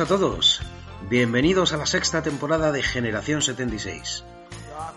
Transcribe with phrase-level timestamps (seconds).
[0.00, 0.60] a todos.
[1.08, 4.24] Bienvenidos a la sexta temporada de Generación 76.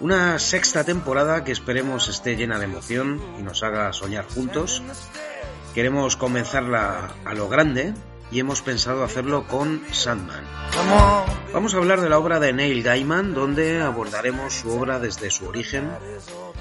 [0.02, 4.84] Una sexta temporada que esperemos esté llena de emoción y nos haga soñar juntos
[5.74, 7.94] Queremos comenzarla a lo grande
[8.32, 10.44] y hemos pensado hacerlo con Sandman.
[11.54, 15.48] Vamos a hablar de la obra de Neil Gaiman, donde abordaremos su obra desde su
[15.48, 15.90] origen,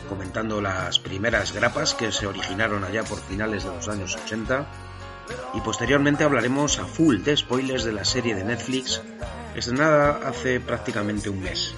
[0.09, 4.67] comentando las primeras grapas que se originaron allá por finales de los años 80,
[5.59, 9.03] y posteriormente hablaremos a full de spoilers de la serie de Netflix,
[9.57, 11.75] estrenada hace prácticamente un mes.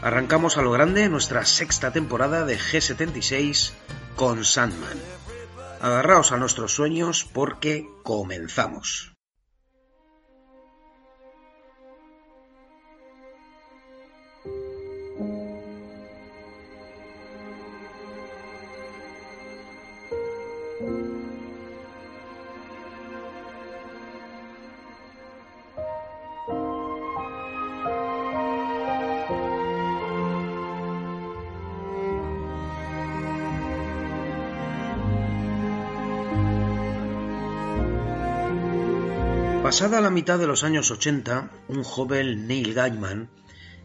[0.00, 3.72] Arrancamos a lo grande nuestra sexta temporada de G76
[4.14, 4.96] con Sandman.
[5.80, 9.17] Agarraos a nuestros sueños porque comenzamos.
[39.78, 43.30] Pasada la mitad de los años 80, un joven Neil Gaiman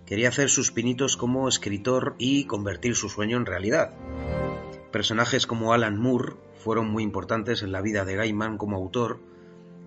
[0.08, 3.94] quería hacer sus pinitos como escritor y convertir su sueño en realidad.
[4.91, 9.19] Personajes como Alan Moore fueron muy importantes en la vida de Gaiman como autor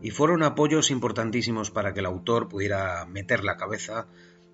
[0.01, 4.07] y fueron apoyos importantísimos para que el autor pudiera meter la cabeza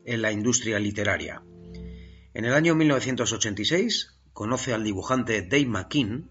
[0.06, 1.42] en la industria literaria.
[2.32, 6.30] En el año 1986 conoce al dibujante Dave McKean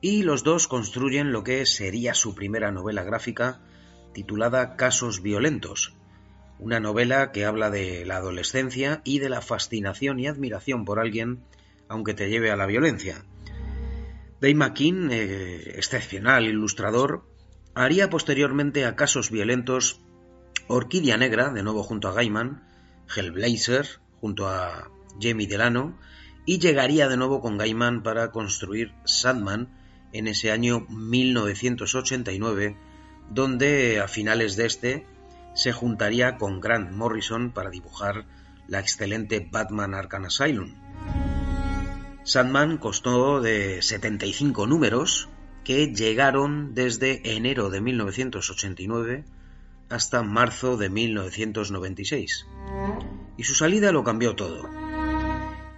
[0.00, 3.60] y los dos construyen lo que sería su primera novela gráfica
[4.16, 5.92] titulada Casos Violentos,
[6.58, 11.44] una novela que habla de la adolescencia y de la fascinación y admiración por alguien,
[11.86, 13.26] aunque te lleve a la violencia.
[14.40, 17.26] Dave McKean, eh, excepcional ilustrador,
[17.74, 20.00] haría posteriormente a Casos Violentos
[20.66, 22.62] Orquídea Negra, de nuevo junto a Gaiman,
[23.14, 23.86] Hellblazer,
[24.22, 24.90] junto a
[25.20, 25.98] Jamie Delano,
[26.46, 29.68] y llegaría de nuevo con Gaiman para construir Sandman
[30.14, 32.85] en ese año 1989
[33.30, 35.06] donde a finales de este
[35.54, 38.26] se juntaría con Grant Morrison para dibujar
[38.68, 40.74] la excelente Batman Arkham Asylum.
[42.24, 45.28] Sandman costó de 75 números
[45.64, 49.24] que llegaron desde enero de 1989
[49.88, 52.46] hasta marzo de 1996.
[53.36, 54.68] Y su salida lo cambió todo.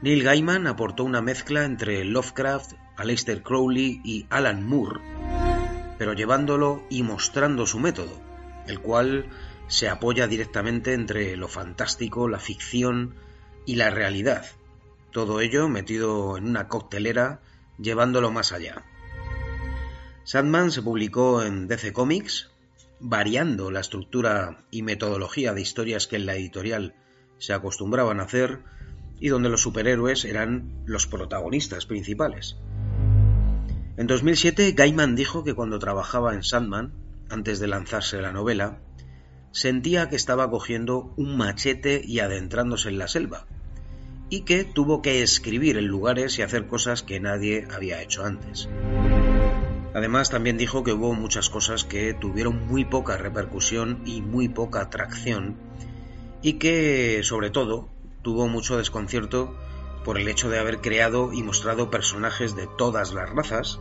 [0.01, 5.01] Neil Gaiman aportó una mezcla entre Lovecraft, Aleister Crowley y Alan Moore
[5.99, 8.21] pero llevándolo y mostrando su método,
[8.67, 9.29] el cual
[9.67, 13.15] se apoya directamente entre lo fantástico, la ficción
[13.67, 14.47] y la realidad.
[15.13, 17.41] Todo ello metido en una coctelera,
[17.79, 18.85] llevándolo más allá.
[20.25, 22.51] Sandman se publicó en DC Comics,
[23.01, 26.95] variando la estructura y metodología de historias que en la editorial
[27.39, 28.61] se acostumbraban a hacer
[29.21, 32.57] y donde los superhéroes eran los protagonistas principales.
[33.99, 36.93] En 2007, Gaiman dijo que cuando trabajaba en Sandman,
[37.31, 38.79] antes de lanzarse la novela,
[39.51, 43.47] sentía que estaba cogiendo un machete y adentrándose en la selva,
[44.31, 48.69] y que tuvo que escribir en lugares y hacer cosas que nadie había hecho antes.
[49.95, 54.81] Además, también dijo que hubo muchas cosas que tuvieron muy poca repercusión y muy poca
[54.81, 55.57] atracción,
[56.41, 57.89] y que, sobre todo,
[58.23, 59.57] tuvo mucho desconcierto
[60.05, 63.81] por el hecho de haber creado y mostrado personajes de todas las razas,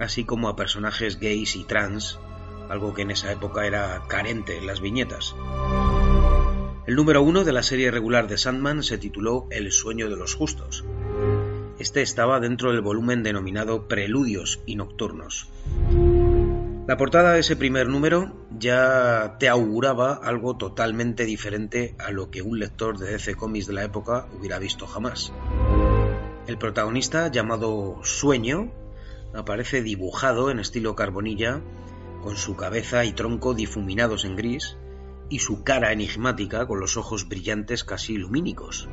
[0.00, 2.18] así como a personajes gays y trans,
[2.68, 5.34] algo que en esa época era carente en las viñetas.
[6.86, 10.34] El número uno de la serie regular de Sandman se tituló El sueño de los
[10.34, 10.84] justos.
[11.78, 15.48] Este estaba dentro del volumen denominado Preludios y Nocturnos.
[16.86, 22.42] La portada de ese primer número ya te auguraba algo totalmente diferente a lo que
[22.42, 25.32] un lector de DC Comics de la época hubiera visto jamás.
[26.48, 28.72] El protagonista, llamado Sueño,
[29.34, 31.60] aparece dibujado en estilo carbonilla,
[32.22, 34.76] con su cabeza y tronco difuminados en gris
[35.28, 38.88] y su cara enigmática con los ojos brillantes casi lumínicos.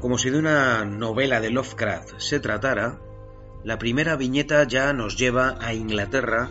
[0.00, 2.98] Como si de una novela de Lovecraft se tratara,
[3.64, 6.48] la primera viñeta ya nos lleva a Inglaterra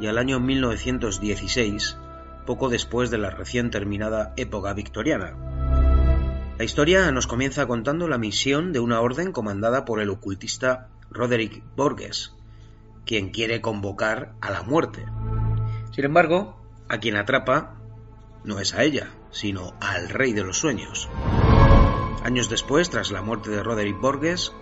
[0.00, 1.96] y al año 1916,
[2.46, 5.36] poco después de la recién terminada época victoriana.
[6.58, 11.62] La historia nos comienza contando la misión de una orden comandada por el ocultista Roderick
[11.76, 12.34] Borges,
[13.06, 15.06] quien quiere convocar a la muerte.
[15.92, 17.80] Sin embargo, a quien atrapa
[18.44, 21.08] no es a ella, sino al rey de los sueños.
[22.24, 24.52] Años después, tras la muerte de Roderick Borges,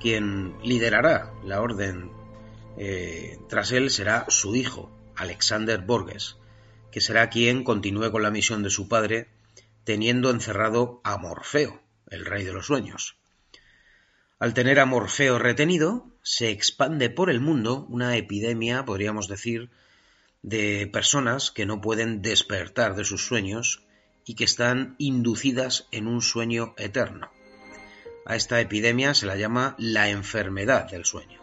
[0.00, 2.10] quien liderará la orden
[2.78, 6.38] eh, tras él será su hijo, Alexander Borges,
[6.90, 9.28] que será quien continúe con la misión de su padre,
[9.84, 13.19] teniendo encerrado a Morfeo, el rey de los sueños.
[14.40, 19.68] Al tener a Morfeo retenido, se expande por el mundo una epidemia, podríamos decir,
[20.40, 23.84] de personas que no pueden despertar de sus sueños
[24.24, 27.30] y que están inducidas en un sueño eterno.
[28.24, 31.38] A esta epidemia se la llama la enfermedad del sueño.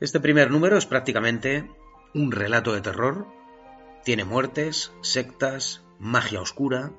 [0.00, 1.70] Este primer número es prácticamente
[2.12, 3.26] un relato de terror.
[4.04, 6.92] Tiene muertes, sectas, magia oscura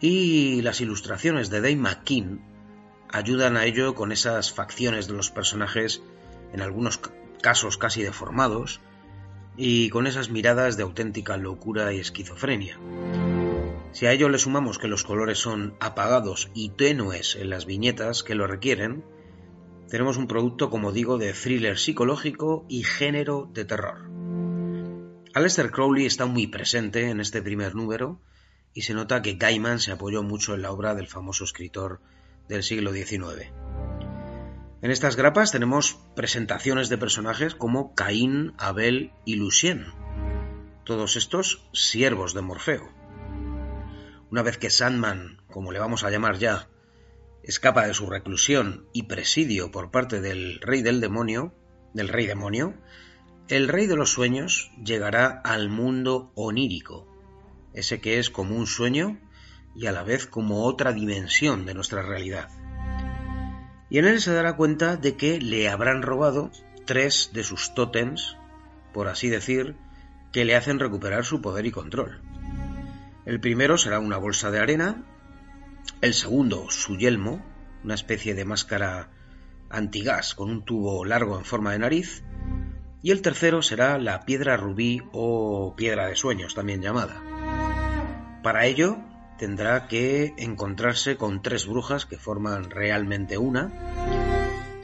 [0.00, 2.51] y las ilustraciones de Dave McKean
[3.12, 6.02] ayudan a ello con esas facciones de los personajes,
[6.52, 7.00] en algunos
[7.40, 8.80] casos casi deformados,
[9.56, 12.78] y con esas miradas de auténtica locura y esquizofrenia.
[13.92, 18.22] Si a ello le sumamos que los colores son apagados y tenues en las viñetas
[18.22, 19.04] que lo requieren,
[19.90, 24.08] tenemos un producto, como digo, de thriller psicológico y género de terror.
[25.34, 28.18] Aleister Crowley está muy presente en este primer número
[28.72, 32.00] y se nota que Gaiman se apoyó mucho en la obra del famoso escritor
[32.48, 33.52] del siglo XIX.
[34.82, 39.86] En estas grapas tenemos presentaciones de personajes como Caín, Abel y Lucien,
[40.84, 42.88] todos estos siervos de Morfeo.
[44.30, 46.68] Una vez que Sandman, como le vamos a llamar ya,
[47.42, 51.54] escapa de su reclusión y presidio por parte del rey del demonio,
[51.94, 52.74] del rey demonio,
[53.48, 57.06] el rey de los sueños llegará al mundo onírico,
[57.74, 59.20] ese que es como un sueño
[59.74, 62.48] y a la vez como otra dimensión de nuestra realidad.
[63.90, 66.50] Y en él se dará cuenta de que le habrán robado
[66.86, 68.36] tres de sus tótems,
[68.92, 69.76] por así decir,
[70.32, 72.22] que le hacen recuperar su poder y control.
[73.24, 75.04] El primero será una bolsa de arena,
[76.00, 77.44] el segundo su yelmo,
[77.84, 79.10] una especie de máscara
[79.68, 82.24] antigás con un tubo largo en forma de nariz,
[83.02, 87.20] y el tercero será la piedra rubí o piedra de sueños también llamada.
[88.42, 88.98] Para ello
[89.42, 93.72] tendrá que encontrarse con tres brujas que forman realmente una.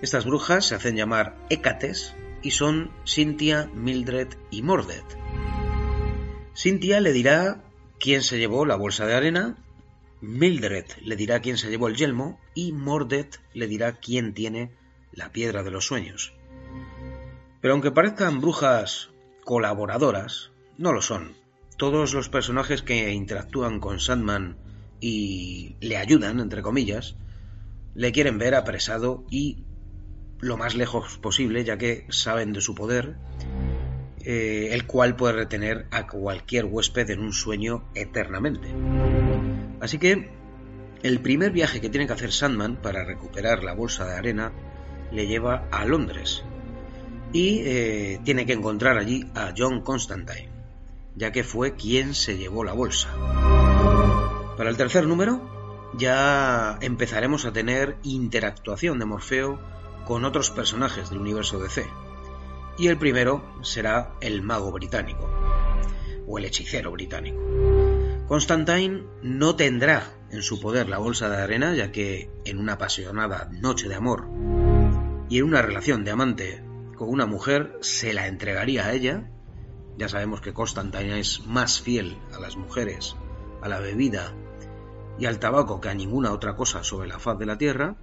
[0.02, 5.04] Estas brujas se hacen llamar Hécates y son Cynthia, Mildred y Mordred.
[6.56, 7.62] Cynthia le dirá
[8.00, 9.58] quién se llevó la bolsa de arena,
[10.22, 14.72] Mildred le dirá quién se llevó el yelmo y Mordred le dirá quién tiene
[15.12, 16.34] la piedra de los sueños.
[17.60, 19.10] Pero aunque parezcan brujas
[19.44, 21.37] colaboradoras, no lo son
[21.78, 24.58] todos los personajes que interactúan con Sandman
[25.00, 27.16] y le ayudan, entre comillas,
[27.94, 29.64] le quieren ver apresado y
[30.40, 33.16] lo más lejos posible, ya que saben de su poder,
[34.24, 38.68] eh, el cual puede retener a cualquier huésped en un sueño eternamente.
[39.80, 40.30] Así que
[41.04, 44.52] el primer viaje que tiene que hacer Sandman para recuperar la bolsa de arena
[45.12, 46.42] le lleva a Londres
[47.32, 50.47] y eh, tiene que encontrar allí a John Constantine
[51.18, 53.08] ya que fue quien se llevó la bolsa.
[54.56, 59.58] Para el tercer número ya empezaremos a tener interactuación de Morfeo
[60.06, 61.86] con otros personajes del universo DC.
[62.78, 65.28] Y el primero será el mago británico,
[66.26, 67.40] o el hechicero británico.
[68.28, 73.48] Constantine no tendrá en su poder la bolsa de arena, ya que en una apasionada
[73.50, 74.28] noche de amor
[75.28, 76.62] y en una relación de amante
[76.94, 79.30] con una mujer se la entregaría a ella
[79.98, 83.16] ya sabemos que Constantine es más fiel a las mujeres,
[83.60, 84.32] a la bebida
[85.18, 87.96] y al tabaco que a ninguna otra cosa sobre la faz de la tierra.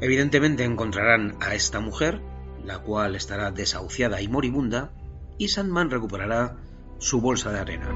[0.00, 2.22] Evidentemente encontrarán a esta mujer,
[2.64, 4.92] la cual estará desahuciada y moribunda,
[5.36, 6.56] y Sandman recuperará
[6.98, 7.88] su bolsa de arena.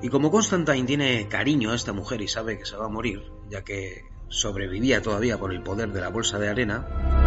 [0.00, 3.24] Y como Constantine tiene cariño a esta mujer y sabe que se va a morir,
[3.50, 7.23] ya que sobrevivía todavía por el poder de la bolsa de arena,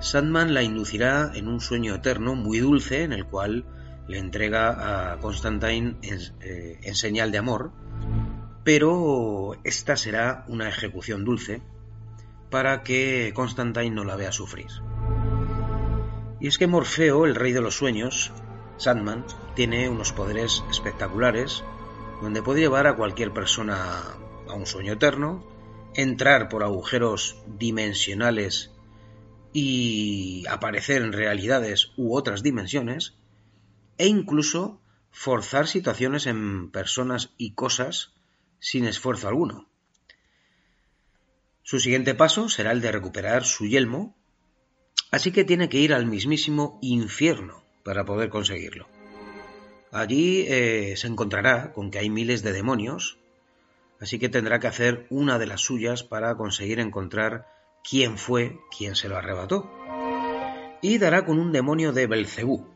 [0.00, 3.64] Sandman la inducirá en un sueño eterno muy dulce en el cual
[4.06, 7.72] le entrega a Constantine eh, en, señal de amor,
[8.64, 11.62] pero esta será una ejecución dulce
[12.48, 14.68] para que Constantine no la vea sufrir.
[16.40, 18.32] Y es que Morfeo, el rey de los sueños,
[18.76, 19.24] Sandman,
[19.56, 21.64] tiene unos poderes espectaculares
[22.22, 24.16] donde puede llevar a cualquier persona
[24.48, 25.44] a un sueño eterno,
[25.94, 28.70] entrar por agujeros dimensionales
[29.52, 33.14] y aparecer en realidades u otras dimensiones,
[33.96, 38.12] e incluso forzar situaciones en personas y cosas
[38.60, 39.68] sin esfuerzo alguno.
[41.62, 44.16] Su siguiente paso será el de recuperar su yelmo,
[45.10, 48.88] así que tiene que ir al mismísimo infierno para poder conseguirlo.
[49.90, 53.18] Allí eh, se encontrará con que hay miles de demonios,
[54.00, 57.46] así que tendrá que hacer una de las suyas para conseguir encontrar
[57.88, 59.70] quién fue quien se lo arrebató.
[60.82, 62.66] Y dará con un demonio de Belcebú,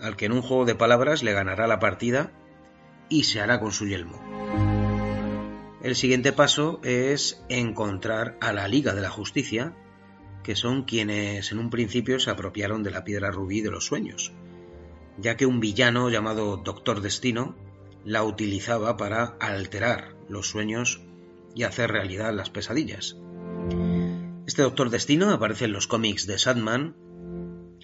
[0.00, 2.32] al que en un juego de palabras le ganará la partida
[3.08, 4.20] y se hará con su yelmo.
[5.82, 9.76] El siguiente paso es encontrar a la Liga de la Justicia,
[10.42, 14.32] que son quienes en un principio se apropiaron de la piedra rubí de los sueños,
[15.18, 17.54] ya que un villano llamado Doctor Destino
[18.04, 21.00] la utilizaba para alterar los sueños
[21.54, 23.16] y hacer realidad las pesadillas.
[24.46, 26.94] Este Doctor Destino aparece en los cómics de Sandman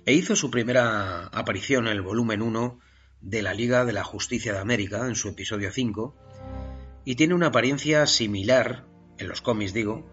[0.07, 2.79] e hizo su primera aparición en el volumen 1
[3.21, 6.15] de la Liga de la Justicia de América, en su episodio 5,
[7.05, 8.87] y tiene una apariencia similar,
[9.19, 10.09] en los cómics digo,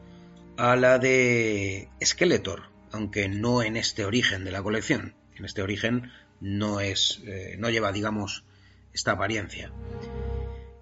[0.57, 5.13] a la de Skeletor, aunque no en este origen de la colección.
[5.35, 8.43] En este origen no es, eh, no lleva, digamos,
[8.91, 9.71] esta apariencia.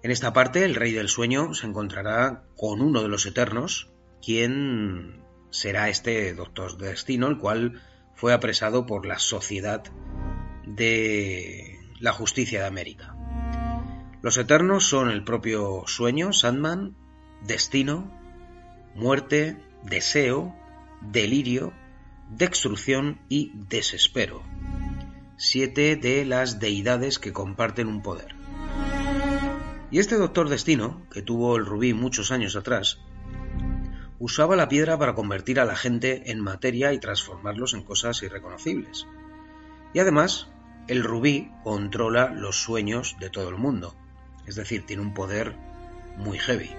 [0.02, 3.90] En esta parte, el Rey del Sueño se encontrará con uno de los Eternos,
[4.22, 7.80] quien será este Doctor Destino, el cual
[8.14, 9.84] fue apresado por la Sociedad
[10.66, 13.14] de la Justicia de América.
[14.22, 16.96] Los Eternos son el propio Sueño, Sandman,
[17.42, 18.12] Destino,
[18.94, 20.54] Muerte, Deseo,
[21.00, 21.72] Delirio,
[22.30, 24.42] Destrucción y Desespero
[25.38, 28.34] siete de las deidades que comparten un poder.
[29.90, 32.98] Y este Doctor Destino, que tuvo el rubí muchos años atrás,
[34.18, 39.06] usaba la piedra para convertir a la gente en materia y transformarlos en cosas irreconocibles.
[39.94, 40.48] Y además,
[40.88, 43.94] el rubí controla los sueños de todo el mundo,
[44.46, 45.54] es decir, tiene un poder
[46.16, 46.70] muy heavy.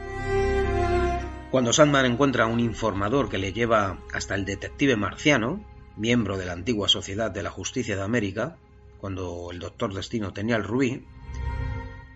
[1.51, 5.65] Cuando Sandman encuentra a un informador que le lleva hasta el detective marciano,
[5.95, 8.57] miembro de la antigua Sociedad de la Justicia de América,
[8.99, 11.05] cuando el Doctor Destino tenía el rubí,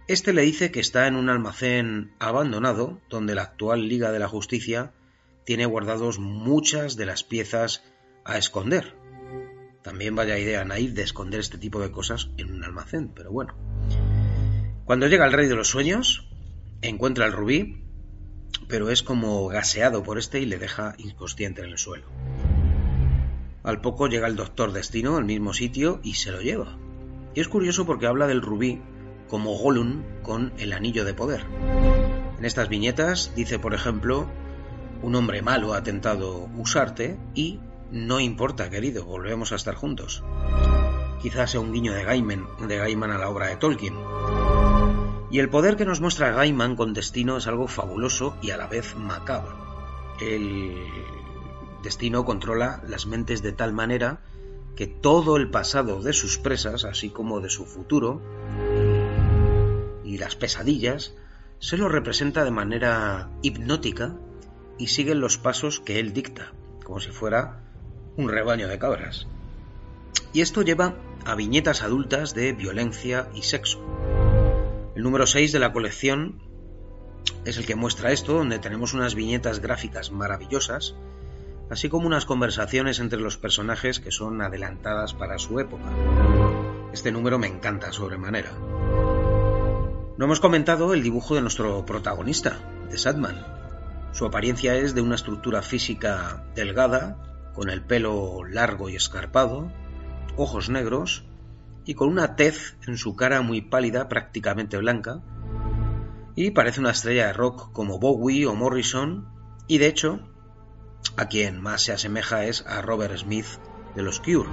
[0.07, 4.27] este le dice que está en un almacén abandonado donde la actual Liga de la
[4.27, 4.91] Justicia
[5.45, 7.83] tiene guardados muchas de las piezas
[8.23, 8.95] a esconder.
[9.81, 13.53] También vaya idea naif de esconder este tipo de cosas en un almacén, pero bueno.
[14.85, 16.29] Cuando llega el Rey de los Sueños,
[16.81, 17.83] encuentra el rubí,
[18.67, 22.05] pero es como gaseado por este y le deja inconsciente en el suelo.
[23.63, 26.77] Al poco llega el Doctor Destino al mismo sitio y se lo lleva.
[27.33, 28.81] Y es curioso porque habla del rubí
[29.29, 31.45] como Gollum con el anillo de poder.
[32.37, 34.29] En estas viñetas dice, por ejemplo,
[35.03, 37.59] un hombre malo ha tentado usarte y
[37.91, 40.23] no importa, querido, volvemos a estar juntos.
[41.21, 43.95] Quizás sea un guiño de Gaiman, de Gaiman a la obra de Tolkien.
[45.29, 48.67] Y el poder que nos muestra Gaiman con destino es algo fabuloso y a la
[48.67, 49.57] vez macabro.
[50.19, 50.75] El
[51.83, 54.21] Destino controla las mentes de tal manera
[54.77, 58.21] que todo el pasado de sus presas, así como de su futuro,
[60.03, 61.13] y las pesadillas,
[61.59, 64.15] se lo representa de manera hipnótica
[64.77, 66.53] y siguen los pasos que él dicta,
[66.83, 67.61] como si fuera
[68.17, 69.27] un rebaño de cabras.
[70.33, 73.79] Y esto lleva a viñetas adultas de violencia y sexo.
[74.95, 76.41] El número 6 de la colección
[77.45, 80.95] es el que muestra esto, donde tenemos unas viñetas gráficas maravillosas
[81.69, 85.85] así como unas conversaciones entre los personajes que son adelantadas para su época.
[86.93, 88.51] Este número me encanta sobremanera.
[90.15, 93.62] No hemos comentado el dibujo de nuestro protagonista, de Sadman.
[94.13, 97.17] Su apariencia es de una estructura física delgada,
[97.55, 99.71] con el pelo largo y escarpado,
[100.37, 101.25] ojos negros
[101.83, 105.21] y con una tez en su cara muy pálida, prácticamente blanca,
[106.35, 109.27] y parece una estrella de rock como Bowie o Morrison,
[109.67, 110.19] y de hecho
[111.17, 113.47] a quien más se asemeja es a Robert Smith
[113.95, 114.49] de los Cure.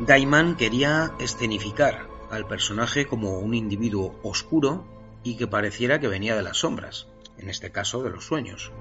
[0.00, 4.84] Gaiman quería escenificar al personaje como un individuo oscuro
[5.22, 8.72] y que pareciera que venía de las sombras, en este caso de los sueños.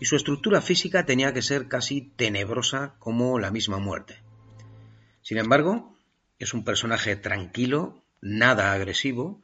[0.00, 4.22] Y su estructura física tenía que ser casi tenebrosa como la misma muerte.
[5.22, 5.96] Sin embargo,
[6.38, 9.42] es un personaje tranquilo, nada agresivo,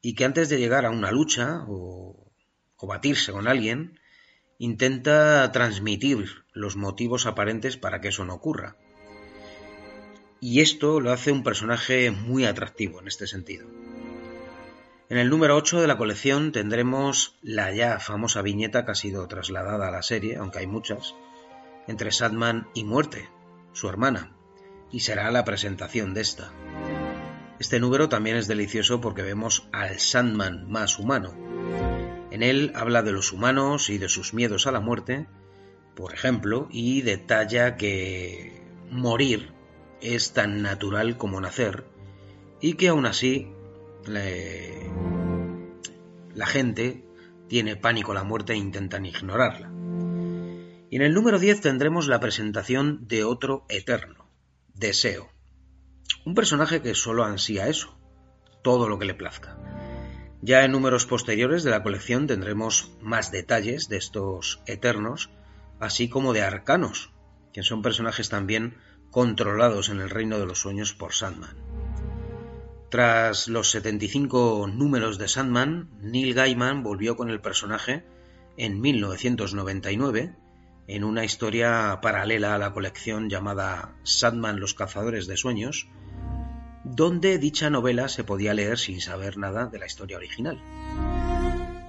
[0.00, 2.32] y que antes de llegar a una lucha o,
[2.76, 4.00] o batirse con alguien,
[4.58, 8.76] intenta transmitir los motivos aparentes para que eso no ocurra.
[10.40, 13.68] Y esto lo hace un personaje muy atractivo en este sentido.
[15.12, 19.28] En el número 8 de la colección tendremos la ya famosa viñeta que ha sido
[19.28, 21.14] trasladada a la serie, aunque hay muchas,
[21.86, 23.28] entre Sandman y Muerte,
[23.74, 24.34] su hermana,
[24.90, 26.50] y será la presentación de esta.
[27.58, 31.34] Este número también es delicioso porque vemos al Sandman más humano.
[32.30, 35.26] En él habla de los humanos y de sus miedos a la muerte,
[35.94, 39.52] por ejemplo, y detalla que morir
[40.00, 41.84] es tan natural como nacer
[42.62, 43.52] y que aún así
[46.34, 47.04] la gente
[47.48, 49.70] tiene pánico a la muerte e intentan ignorarla.
[50.90, 54.30] Y en el número 10 tendremos la presentación de otro eterno,
[54.74, 55.30] Deseo.
[56.24, 57.98] Un personaje que solo ansía eso,
[58.62, 59.58] todo lo que le plazca.
[60.40, 65.30] Ya en números posteriores de la colección tendremos más detalles de estos eternos,
[65.78, 67.12] así como de arcanos,
[67.52, 68.76] que son personajes también
[69.10, 71.71] controlados en el reino de los sueños por Sandman.
[72.92, 78.04] Tras los 75 números de Sandman, Neil Gaiman volvió con el personaje
[78.58, 80.36] en 1999
[80.88, 85.88] en una historia paralela a la colección llamada Sandman los cazadores de sueños,
[86.84, 90.60] donde dicha novela se podía leer sin saber nada de la historia original.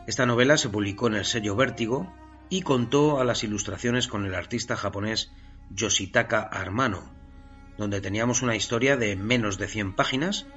[0.08, 2.14] Esta novela se publicó en el sello Vértigo
[2.50, 5.34] y contó a las ilustraciones con el artista japonés
[5.70, 7.12] Yoshitaka Armano,
[7.78, 10.48] donde teníamos una historia de menos de 100 páginas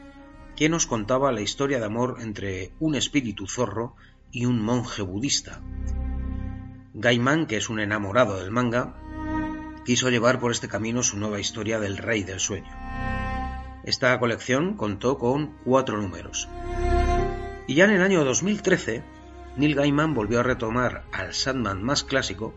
[0.56, 3.94] que nos contaba la historia de amor entre un espíritu zorro
[4.32, 5.60] y un monje budista.
[6.94, 8.94] Gaiman, que es un enamorado del manga,
[9.84, 12.72] quiso llevar por este camino su nueva historia del Rey del Sueño.
[13.84, 16.48] Esta colección contó con cuatro números.
[17.66, 19.04] Y ya en el año 2013,
[19.56, 22.54] Neil Gaiman volvió a retomar al Sandman más clásico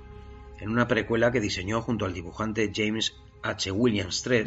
[0.60, 3.72] en una precuela que diseñó junto al dibujante James H.
[3.72, 4.46] Williams III,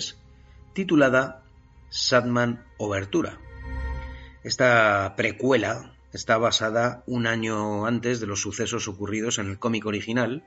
[0.72, 1.41] titulada
[1.92, 3.38] Sandman Obertura.
[4.42, 10.42] Esta precuela está basada un año antes de los sucesos ocurridos en el cómic original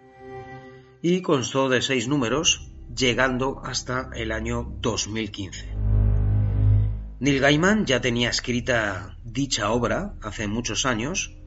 [1.01, 5.69] y constó de seis números, llegando hasta el año 2015.
[7.19, 11.37] Neil Gaiman ya tenía escrita dicha obra hace muchos años,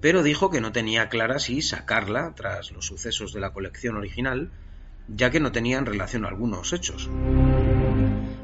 [0.00, 4.50] pero dijo que no tenía clara si sacarla tras los sucesos de la colección original,
[5.08, 7.08] ya que no tenían relación algunos hechos.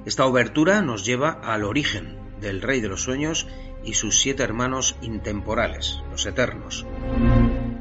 [0.07, 3.47] Esta obertura nos lleva al origen del Rey de los Sueños
[3.85, 6.87] y sus siete hermanos intemporales, los Eternos,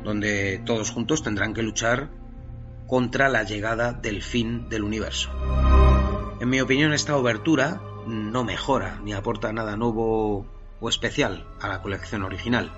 [0.03, 2.09] donde todos juntos tendrán que luchar
[2.87, 5.29] contra la llegada del fin del universo.
[6.41, 10.45] En mi opinión, esta obertura no mejora ni aporta nada nuevo
[10.79, 12.71] o especial a la colección original.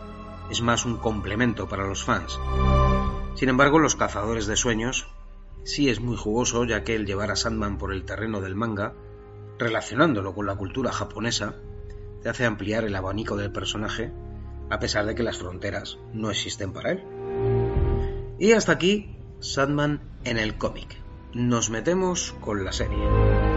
[0.49, 2.39] Es más un complemento para los fans.
[3.36, 5.08] Sin embargo, Los Cazadores de Sueños
[5.63, 8.93] sí es muy jugoso, ya que el llevar a Sandman por el terreno del manga,
[9.62, 11.56] relacionándolo con la cultura japonesa,
[12.21, 14.12] te hace ampliar el abanico del personaje,
[14.69, 17.04] a pesar de que las fronteras no existen para él.
[18.39, 20.97] Y hasta aquí, Sandman en el cómic.
[21.34, 23.51] Nos metemos con la serie.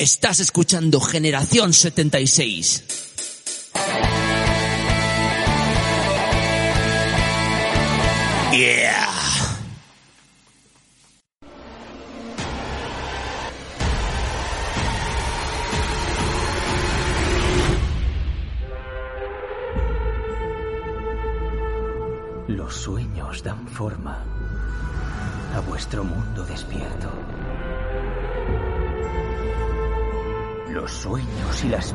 [0.00, 3.09] Estás escuchando Generación 76.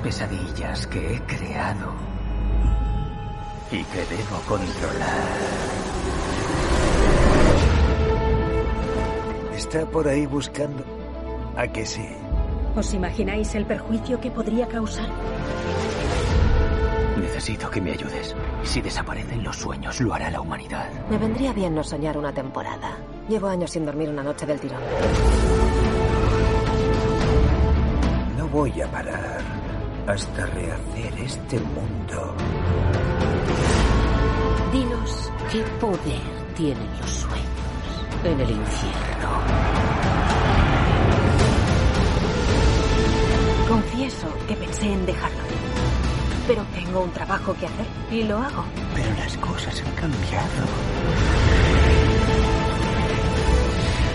[0.05, 1.91] Pesadillas que he creado
[3.71, 5.39] y que debo controlar.
[9.55, 10.83] Está por ahí buscando.
[11.57, 12.07] ¿A que sí?
[12.75, 15.09] ¿Os imagináis el perjuicio que podría causar?
[17.19, 18.35] Necesito que me ayudes.
[18.61, 20.87] Si desaparecen los sueños, lo hará la humanidad.
[21.09, 22.95] Me vendría bien no soñar una temporada.
[23.27, 24.81] Llevo años sin dormir una noche del tirón.
[28.37, 29.34] No voy a parar
[30.07, 32.35] hasta rehacer este mundo.
[34.71, 37.45] Dinos qué poder tienen los sueños
[38.23, 39.29] en el infierno.
[43.67, 45.43] Confieso que pensé en dejarlo.
[46.47, 48.63] Pero tengo un trabajo que hacer y lo hago.
[48.93, 50.65] Pero las cosas han cambiado.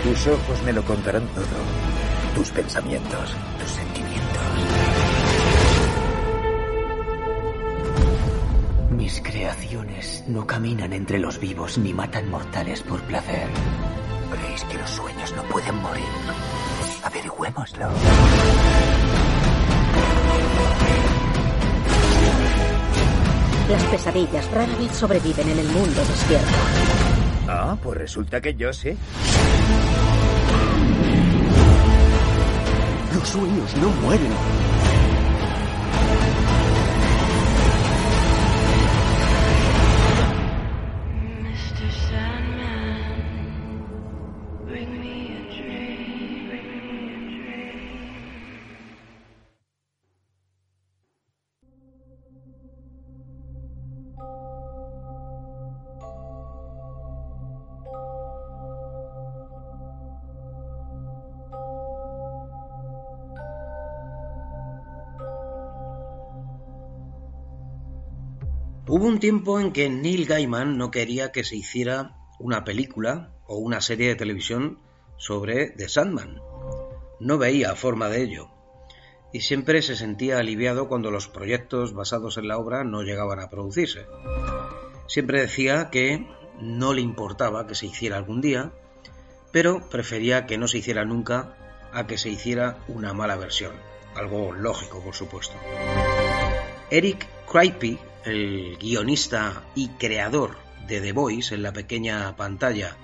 [0.03, 1.45] Tus ojos me lo contarán todo.
[2.33, 4.90] Tus pensamientos, tus sentimientos.
[9.11, 13.49] Mis creaciones no caminan entre los vivos ni matan mortales por placer.
[14.31, 16.05] ¿Creéis que los sueños no pueden morir?
[17.03, 17.89] Averigüémoslo.
[23.69, 26.47] Las pesadillas rara vez sobreviven en el mundo despierto.
[27.49, 28.95] Ah, pues resulta que yo sé.
[33.13, 34.70] Los sueños no mueren.
[68.93, 73.55] Hubo un tiempo en que Neil Gaiman no quería que se hiciera una película o
[73.55, 74.79] una serie de televisión
[75.15, 76.41] sobre The Sandman.
[77.21, 78.49] No veía forma de ello.
[79.31, 83.49] Y siempre se sentía aliviado cuando los proyectos basados en la obra no llegaban a
[83.49, 84.07] producirse.
[85.07, 86.27] Siempre decía que
[86.59, 88.73] no le importaba que se hiciera algún día,
[89.53, 91.55] pero prefería que no se hiciera nunca
[91.93, 93.71] a que se hiciera una mala versión.
[94.15, 95.55] Algo lógico, por supuesto.
[96.89, 100.57] Eric Kripke, el guionista y creador
[100.87, 102.95] de The Voice en la pequeña pantalla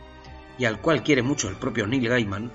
[0.58, 2.52] y al cual quiere mucho el propio Neil Gaiman,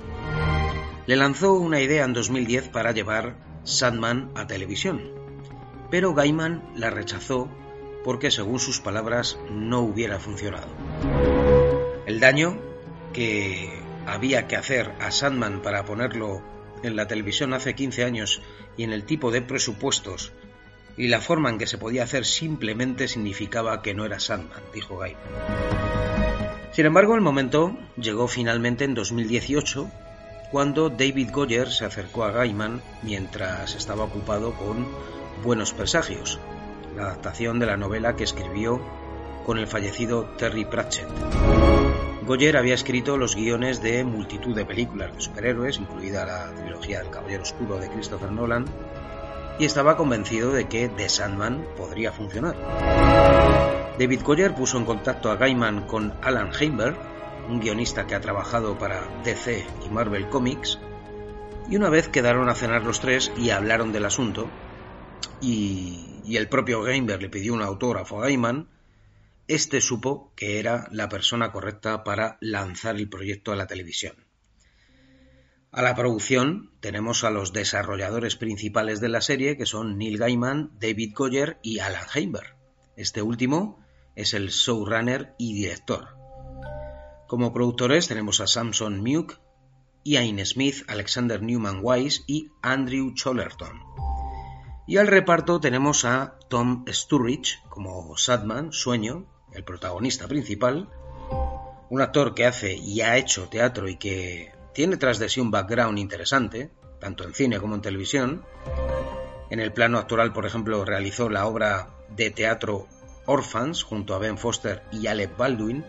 [1.06, 5.10] le lanzó una idea en 2010 para llevar Sandman a televisión.
[5.90, 7.48] Pero Gaiman la rechazó
[8.04, 10.68] porque, según sus palabras, no hubiera funcionado.
[12.06, 12.58] El daño
[13.12, 16.42] que había que hacer a Sandman para ponerlo
[16.82, 18.42] en la televisión hace 15 años
[18.76, 20.32] y en el tipo de presupuestos
[20.96, 24.98] y la forma en que se podía hacer simplemente significaba que no era Sandman, dijo
[24.98, 25.22] Gaiman.
[26.72, 29.90] Sin embargo, el momento llegó finalmente en 2018,
[30.50, 34.86] cuando David Goyer se acercó a Gaiman mientras estaba ocupado con
[35.42, 36.38] Buenos Presagios,
[36.96, 38.80] la adaptación de la novela que escribió
[39.44, 41.08] con el fallecido Terry Pratchett.
[42.22, 47.10] Goyer había escrito los guiones de multitud de películas de superhéroes, incluida la trilogía del
[47.10, 48.64] Caballero Oscuro de Christopher Nolan,
[49.58, 52.56] y estaba convencido de que The Sandman podría funcionar.
[53.98, 56.96] David Goyer puso en contacto a Gaiman con Alan Heinberg,
[57.48, 60.78] un guionista que ha trabajado para DC y Marvel Comics,
[61.68, 64.48] y una vez quedaron a cenar los tres y hablaron del asunto,
[65.40, 68.68] y, el propio Heinberg le pidió un autógrafo a Gaiman,
[69.48, 74.14] este supo que era la persona correcta para lanzar el proyecto a la televisión.
[75.74, 80.70] A la producción tenemos a los desarrolladores principales de la serie, que son Neil Gaiman,
[80.78, 82.58] David Goyer y Alan Heinberg.
[82.94, 83.82] Este último
[84.14, 86.08] es el showrunner y director.
[87.26, 89.36] Como productores tenemos a Samson Muke,
[90.04, 93.80] Ian Smith, Alexander Newman Wise y Andrew Chollerton.
[94.86, 100.90] Y al reparto tenemos a Tom Sturridge como Sadman, Sueño, el protagonista principal,
[101.88, 105.50] un actor que hace y ha hecho teatro y que tiene tras de sí un
[105.50, 108.44] background interesante, tanto en cine como en televisión.
[109.50, 112.86] En el plano actoral, por ejemplo, realizó la obra de teatro
[113.26, 115.84] Orphans junto a Ben Foster y Alec Baldwin,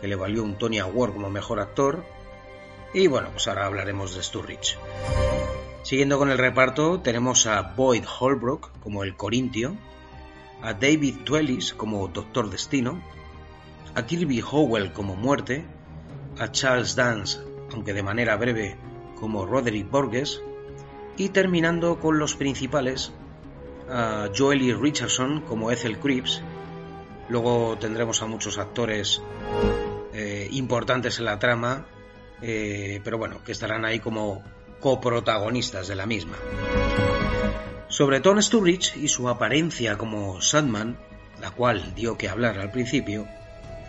[0.00, 2.04] que le valió un Tony Award como mejor actor.
[2.92, 4.76] Y bueno, pues ahora hablaremos de Sturridge.
[5.82, 9.76] Siguiendo con el reparto, tenemos a Boyd Holbrook como el Corintio,
[10.62, 13.02] a David Twellis como Doctor Destino,
[13.94, 15.64] a Kirby Howell como Muerte,
[16.38, 17.38] a Charles Dance,
[17.72, 18.76] aunque de manera breve,
[19.16, 20.42] como Roderick Borges,
[21.16, 23.12] y terminando con los principales,
[23.90, 26.42] a Joely Richardson como Ethel Cripps.
[27.28, 29.22] Luego tendremos a muchos actores
[30.12, 31.86] eh, importantes en la trama,
[32.40, 34.42] eh, pero bueno, que estarán ahí como
[34.80, 36.36] coprotagonistas de la misma.
[37.88, 40.96] Sobre Tom Sturridge y su apariencia como Sandman,
[41.40, 43.26] la cual dio que hablar al principio,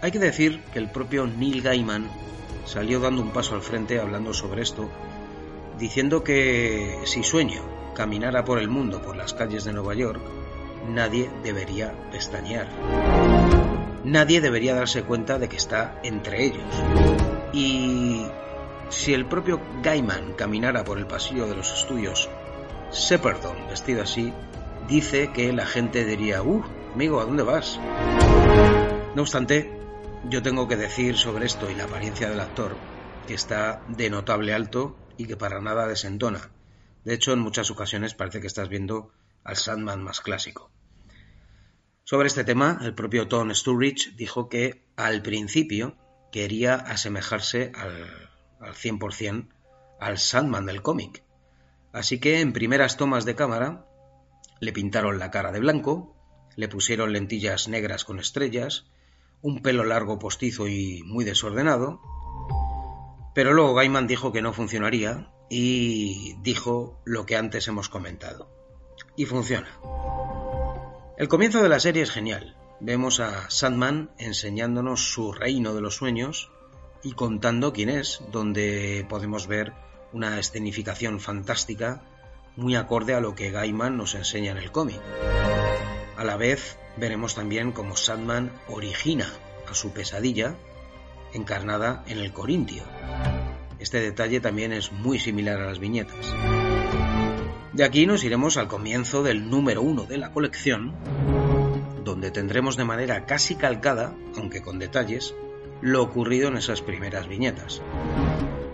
[0.01, 2.09] hay que decir que el propio Neil Gaiman
[2.65, 4.89] salió dando un paso al frente hablando sobre esto,
[5.77, 7.61] diciendo que si sueño
[7.95, 10.21] caminara por el mundo, por las calles de Nueva York,
[10.87, 12.67] nadie debería pestañear.
[14.03, 16.63] Nadie debería darse cuenta de que está entre ellos.
[17.53, 18.25] Y
[18.89, 22.29] si el propio Gaiman caminara por el pasillo de los estudios
[22.91, 24.33] Shepperton vestido así,
[24.87, 27.79] dice que la gente diría, ¡uh, amigo, ¿a dónde vas?
[29.15, 29.78] No obstante,
[30.27, 32.75] yo tengo que decir sobre esto y la apariencia del actor
[33.27, 36.51] que está de notable alto y que para nada desentona.
[37.05, 39.11] De hecho, en muchas ocasiones parece que estás viendo
[39.43, 40.71] al Sandman más clásico.
[42.03, 45.95] Sobre este tema, el propio Tom Sturridge dijo que al principio
[46.31, 48.29] quería asemejarse al,
[48.59, 49.47] al 100%
[49.99, 51.23] al Sandman del cómic.
[51.93, 53.85] Así que en primeras tomas de cámara
[54.59, 56.15] le pintaron la cara de blanco,
[56.55, 58.85] le pusieron lentillas negras con estrellas,
[59.41, 62.01] un pelo largo postizo y muy desordenado,
[63.33, 68.49] pero luego Gaiman dijo que no funcionaría y dijo lo que antes hemos comentado.
[69.15, 69.69] Y funciona.
[71.17, 72.55] El comienzo de la serie es genial.
[72.79, 76.51] Vemos a Sandman enseñándonos su reino de los sueños
[77.03, 79.73] y contando quién es, donde podemos ver
[80.13, 82.03] una escenificación fantástica
[82.55, 84.99] muy acorde a lo que Gaiman nos enseña en el cómic.
[86.19, 89.25] A la vez veremos también cómo Sandman origina
[89.71, 90.57] a su pesadilla
[91.31, 92.83] encarnada en el Corintio.
[93.79, 96.35] Este detalle también es muy similar a las viñetas.
[97.71, 100.93] De aquí nos iremos al comienzo del número uno de la colección,
[102.03, 105.33] donde tendremos de manera casi calcada, aunque con detalles,
[105.79, 107.81] lo ocurrido en esas primeras viñetas.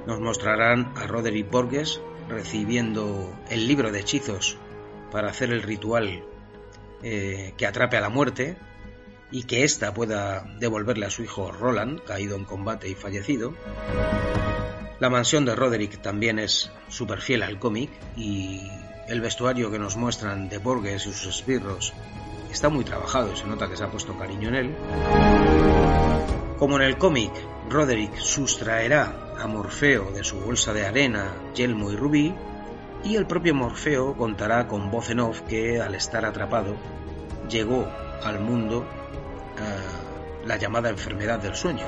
[0.07, 4.57] Nos mostrarán a Roderick Borges recibiendo el libro de hechizos
[5.11, 6.23] para hacer el ritual
[7.07, 8.57] eh, que atrape a la muerte
[9.29, 13.53] y que ésta pueda devolverle a su hijo Roland, caído en combate y fallecido.
[14.99, 18.59] La mansión de Roderick también es súper fiel al cómic y
[19.07, 21.93] el vestuario que nos muestran de Borges y sus esbirros
[22.51, 24.75] está muy trabajado, se nota que se ha puesto cariño en él.
[26.57, 27.31] Como en el cómic,
[27.69, 32.33] Roderick sustraerá a Morfeo de su bolsa de arena, yelmo y rubí,
[33.05, 36.75] y el propio Morfeo contará con voz en off que, al estar atrapado,
[37.47, 37.87] llegó
[38.23, 38.83] al mundo
[39.57, 41.85] eh, la llamada enfermedad del sueño.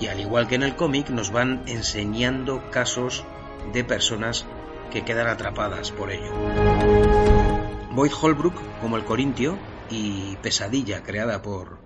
[0.00, 3.26] Y al igual que en el cómic, nos van enseñando casos
[3.74, 4.46] de personas
[4.90, 6.32] que quedan atrapadas por ello.
[7.92, 9.58] Boyd Holbrook, como el Corintio,
[9.90, 11.78] y Pesadilla, creada por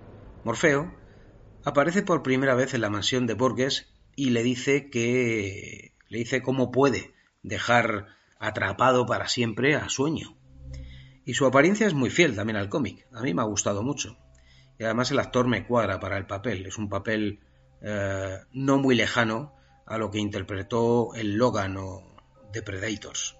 [0.45, 0.93] Morfeo,
[1.65, 6.41] aparece por primera vez en la mansión de Borges y le dice que le dice
[6.41, 7.13] cómo puede
[7.43, 10.35] dejar atrapado para siempre a Sueño.
[11.23, 13.07] Y su apariencia es muy fiel también al cómic.
[13.13, 14.17] A mí me ha gustado mucho.
[14.79, 16.65] Y además el actor me cuadra para el papel.
[16.65, 17.39] Es un papel
[17.81, 19.53] eh, no muy lejano
[19.85, 22.15] a lo que interpretó el Logan o
[22.51, 23.37] The Predators.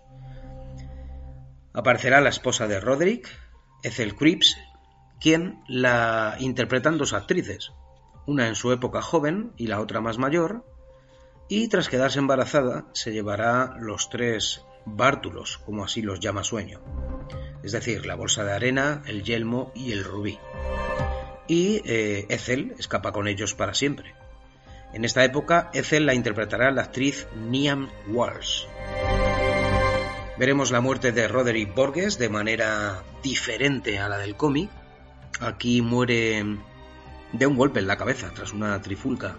[1.73, 3.27] Aparecerá la esposa de Roderick,
[3.81, 4.55] Ethel Cripps,
[5.19, 7.71] quien la interpretan dos actrices,
[8.27, 10.65] una en su época joven y la otra más mayor,
[11.47, 16.81] y tras quedarse embarazada se llevará los tres bártulos, como así los llama Sueño,
[17.63, 20.39] es decir, la bolsa de arena, el yelmo y el rubí.
[21.47, 24.15] Y eh, Ethel escapa con ellos para siempre.
[24.93, 28.65] En esta época, Ethel la interpretará la actriz Niam Walsh.
[30.37, 34.69] Veremos la muerte de Roderick Borges de manera diferente a la del cómic.
[35.39, 36.43] Aquí muere
[37.31, 39.35] de un golpe en la cabeza tras una trifulca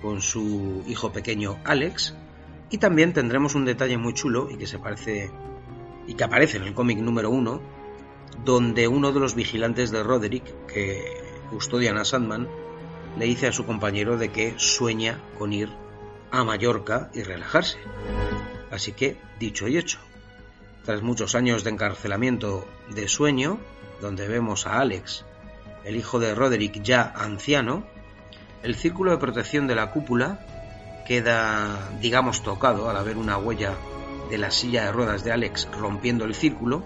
[0.00, 2.14] con su hijo pequeño Alex.
[2.72, 5.30] Y también tendremos un detalle muy chulo y que se parece
[6.06, 7.60] y que aparece en el cómic número uno,
[8.44, 11.04] donde uno de los vigilantes de Roderick, que
[11.50, 12.48] custodian a Sandman,
[13.18, 15.68] le dice a su compañero de que sueña con ir
[16.30, 17.78] a Mallorca y relajarse.
[18.70, 19.98] Así que, dicho y hecho,
[20.82, 23.58] tras muchos años de encarcelamiento de sueño,
[24.00, 25.26] donde vemos a Alex
[25.84, 27.84] el hijo de Roderick ya anciano,
[28.62, 30.61] el círculo de protección de la cúpula
[31.06, 33.74] queda, digamos, tocado al haber una huella
[34.30, 36.82] de la silla de ruedas de Alex rompiendo el círculo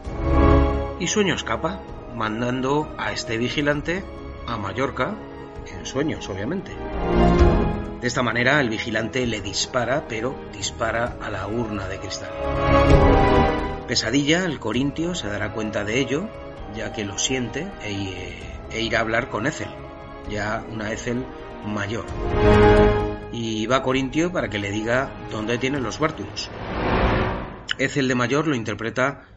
[0.98, 1.80] y Sueño escapa,
[2.14, 4.02] mandando a este vigilante
[4.46, 5.14] a Mallorca,
[5.66, 6.72] en sueños, obviamente.
[8.00, 12.30] De esta manera, el vigilante le dispara, pero dispara a la urna de cristal.
[13.86, 16.28] Pesadilla, el corintio, se dará cuenta de ello,
[16.74, 18.38] ya que lo siente e,
[18.70, 19.68] e irá a hablar con Ethel,
[20.28, 21.24] ya una Ethel
[21.64, 22.04] mayor.
[23.38, 26.50] Y va a Corintio para que le diga dónde tienen los bártulos.
[27.78, 29.28] Ethel de mayor lo interpreta,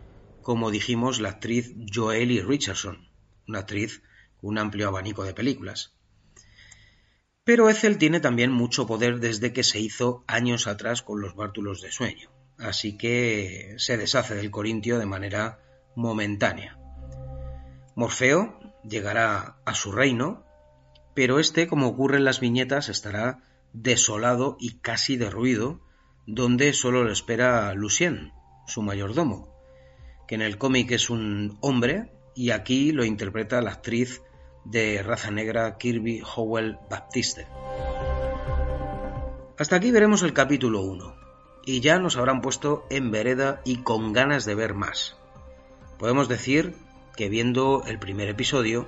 [0.41, 3.09] como dijimos, la actriz Joely Richardson,
[3.45, 4.01] una actriz
[4.37, 5.97] con un amplio abanico de películas.
[7.43, 11.81] Pero Ethel tiene también mucho poder desde que se hizo años atrás con los bártulos
[11.81, 15.59] de sueño, así que se deshace del Corintio de manera
[15.97, 16.79] momentánea.
[17.97, 18.57] Morfeo
[18.87, 20.45] llegará a su reino,
[21.13, 25.79] pero este, como ocurre en las viñetas, estará desolado y casi derruido,
[26.25, 28.33] donde solo lo espera Lucien,
[28.67, 29.55] su mayordomo,
[30.27, 34.21] que en el cómic es un hombre y aquí lo interpreta la actriz
[34.65, 37.47] de raza negra Kirby Howell Baptiste.
[39.57, 41.15] Hasta aquí veremos el capítulo 1
[41.65, 45.17] y ya nos habrán puesto en vereda y con ganas de ver más.
[45.97, 46.75] Podemos decir
[47.15, 48.87] que viendo el primer episodio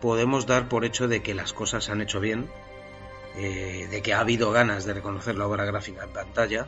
[0.00, 2.48] podemos dar por hecho de que las cosas se han hecho bien,
[3.36, 6.66] eh, de que ha habido ganas de reconocer la obra gráfica en pantalla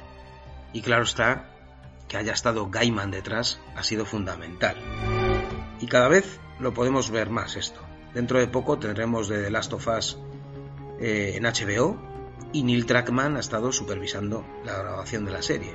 [0.72, 1.48] y claro está
[2.08, 4.76] que haya estado Gaiman detrás ha sido fundamental.
[5.80, 7.80] Y cada vez lo podemos ver más esto.
[8.14, 10.18] Dentro de poco tendremos de The Last of Us
[11.00, 11.98] eh, en HBO
[12.52, 15.74] y Neil Trackman ha estado supervisando la grabación de la serie.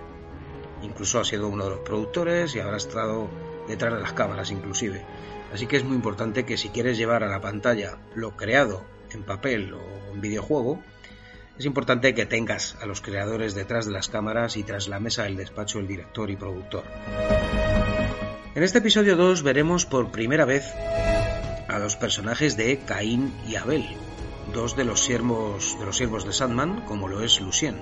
[0.83, 3.27] Incluso ha sido uno de los productores y habrá estado
[3.67, 5.03] detrás de las cámaras inclusive.
[5.51, 9.23] Así que es muy importante que si quieres llevar a la pantalla lo creado en
[9.23, 10.81] papel o en videojuego,
[11.57, 15.23] es importante que tengas a los creadores detrás de las cámaras y tras la mesa
[15.23, 16.83] del despacho el director y productor.
[18.53, 20.71] En este episodio 2 veremos por primera vez
[21.67, 23.85] a los personajes de Caín y Abel,
[24.53, 27.81] dos de los siervos de los siervos de Sandman, como lo es Lucien.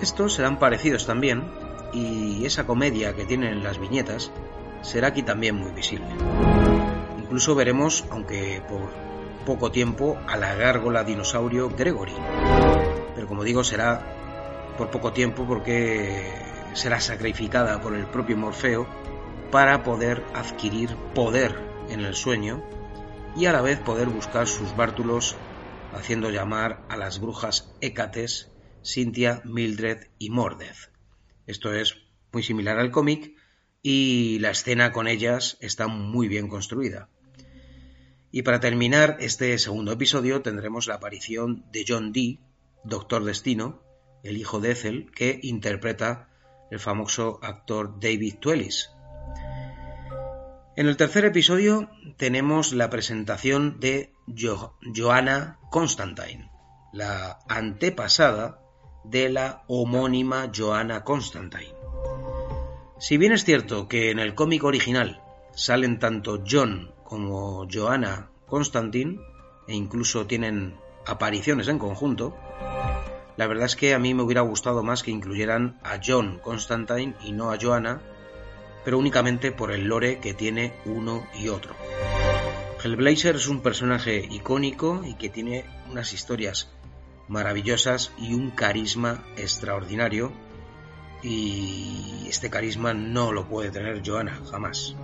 [0.00, 1.44] Estos serán parecidos también,
[1.92, 4.30] y esa comedia que tienen en las viñetas
[4.82, 6.08] será aquí también muy visible.
[7.18, 8.90] Incluso veremos, aunque por
[9.46, 12.12] poco tiempo a la gárgola dinosaurio Gregory.
[13.14, 16.34] Pero como digo, será por poco tiempo porque
[16.74, 18.86] será sacrificada por el propio Morfeo
[19.50, 22.62] para poder adquirir poder en el sueño
[23.34, 25.36] y a la vez poder buscar sus bártulos
[25.94, 28.50] haciendo llamar a las brujas Hécates,
[28.84, 30.90] Cynthia, Mildred y Mordeth.
[31.46, 31.96] Esto es
[32.32, 33.34] muy similar al cómic
[33.82, 37.08] y la escena con ellas está muy bien construida.
[38.36, 42.38] Y para terminar este segundo episodio tendremos la aparición de John Dee,
[42.84, 43.80] Doctor Destino,
[44.22, 46.28] el hijo de Ethel, que interpreta
[46.70, 48.90] el famoso actor David Twellis.
[50.76, 54.12] En el tercer episodio tenemos la presentación de
[54.94, 56.50] Joanna Constantine,
[56.92, 58.60] la antepasada
[59.02, 61.72] de la homónima Joanna Constantine.
[62.98, 65.22] Si bien es cierto que en el cómic original
[65.54, 69.20] salen tanto John como Joanna Constantine,
[69.66, 72.36] e incluso tienen apariciones en conjunto,
[73.36, 77.14] la verdad es que a mí me hubiera gustado más que incluyeran a John Constantine
[77.22, 78.00] y no a Joanna,
[78.84, 81.74] pero únicamente por el lore que tiene uno y otro.
[82.82, 86.70] Hellblazer es un personaje icónico y que tiene unas historias
[87.28, 90.32] maravillosas y un carisma extraordinario
[91.26, 94.94] y este carisma no lo puede tener Joanna jamás.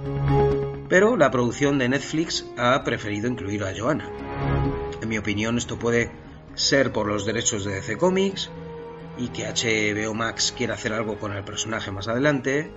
[0.89, 4.09] Pero la producción de Netflix ha preferido incluir a Joanna.
[5.01, 6.11] En mi opinión esto puede
[6.55, 8.51] ser por los derechos de DC Comics
[9.19, 12.71] y que HBO Max quiera hacer algo con el personaje más adelante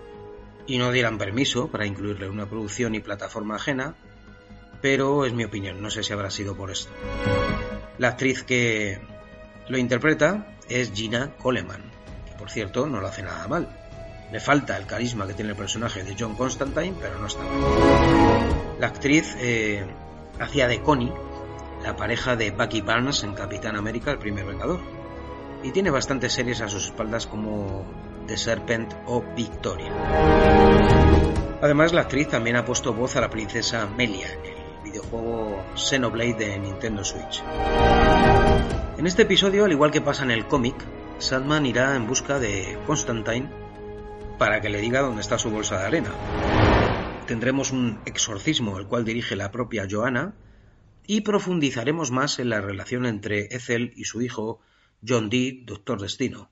[0.65, 3.95] y no dieran permiso para incluirle una producción y plataforma ajena,
[4.81, 6.91] pero es mi opinión, no sé si habrá sido por esto.
[7.99, 8.99] La actriz que
[9.69, 11.94] lo interpreta es Gina Coleman,
[12.45, 13.67] por cierto no lo hace nada mal.
[14.31, 18.77] Le falta el carisma que tiene el personaje de John Constantine, pero no está mal.
[18.79, 19.83] La actriz eh,
[20.39, 21.11] hacía de Connie,
[21.81, 24.79] la pareja de Bucky Barnes en Capitán América, el primer Vengador.
[25.63, 27.83] Y tiene bastantes series a sus espaldas como
[28.27, 29.91] The Serpent o Victoria.
[31.63, 36.35] Además, la actriz también ha puesto voz a la princesa Melia en el videojuego Xenoblade
[36.35, 37.41] de Nintendo Switch.
[38.99, 40.75] En este episodio, al igual que pasa en el cómic,
[41.17, 43.49] Sandman irá en busca de Constantine
[44.37, 46.11] para que le diga dónde está su bolsa de arena.
[47.25, 50.35] Tendremos un exorcismo, el cual dirige la propia Joanna,
[51.07, 54.59] y profundizaremos más en la relación entre Ethel y su hijo
[55.07, 56.51] John Dee, Doctor Destino.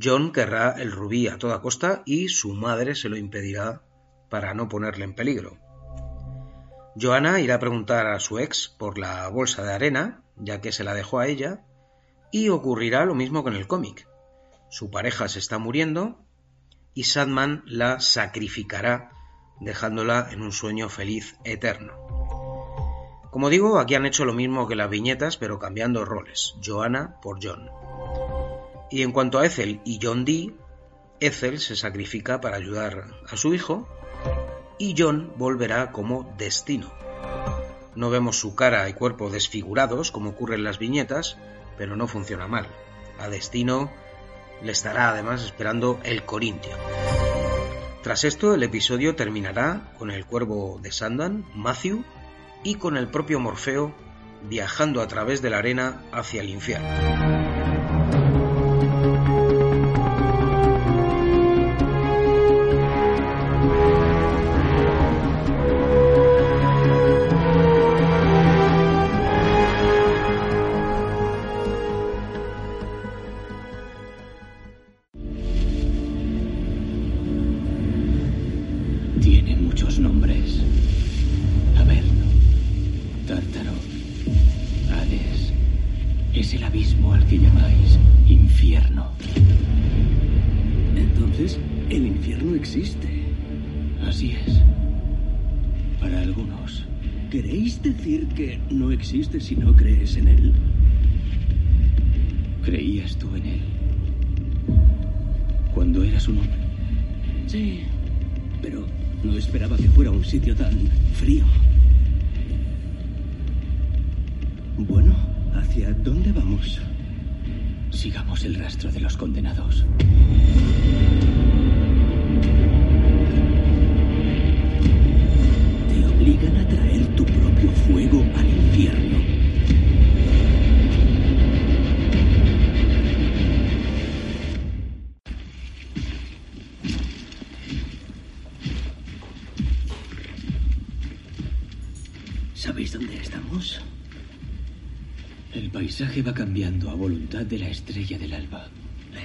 [0.00, 3.82] John querrá el rubí a toda costa y su madre se lo impedirá
[4.28, 5.58] para no ponerle en peligro.
[7.00, 10.84] Joanna irá a preguntar a su ex por la bolsa de arena, ya que se
[10.84, 11.64] la dejó a ella,
[12.30, 14.06] y ocurrirá lo mismo con el cómic.
[14.70, 16.24] Su pareja se está muriendo
[16.94, 19.10] y Sadman la sacrificará
[19.60, 21.92] dejándola en un sueño feliz eterno.
[23.30, 27.38] Como digo, aquí han hecho lo mismo que las viñetas, pero cambiando roles, Joanna por
[27.42, 27.70] John.
[28.90, 30.56] Y en cuanto a Ethel y John Dee,
[31.20, 33.88] Ethel se sacrifica para ayudar a su hijo
[34.78, 36.90] y John volverá como destino.
[37.94, 41.36] No vemos su cara y cuerpo desfigurados como ocurre en las viñetas,
[41.80, 42.66] pero no funciona mal.
[43.18, 43.90] A Destino
[44.62, 46.76] le estará además esperando el Corintio.
[48.02, 52.04] Tras esto, el episodio terminará con el cuervo de Sandan, Matthew,
[52.62, 53.94] y con el propio Morfeo
[54.42, 57.59] viajando a través de la arena hacia el infierno.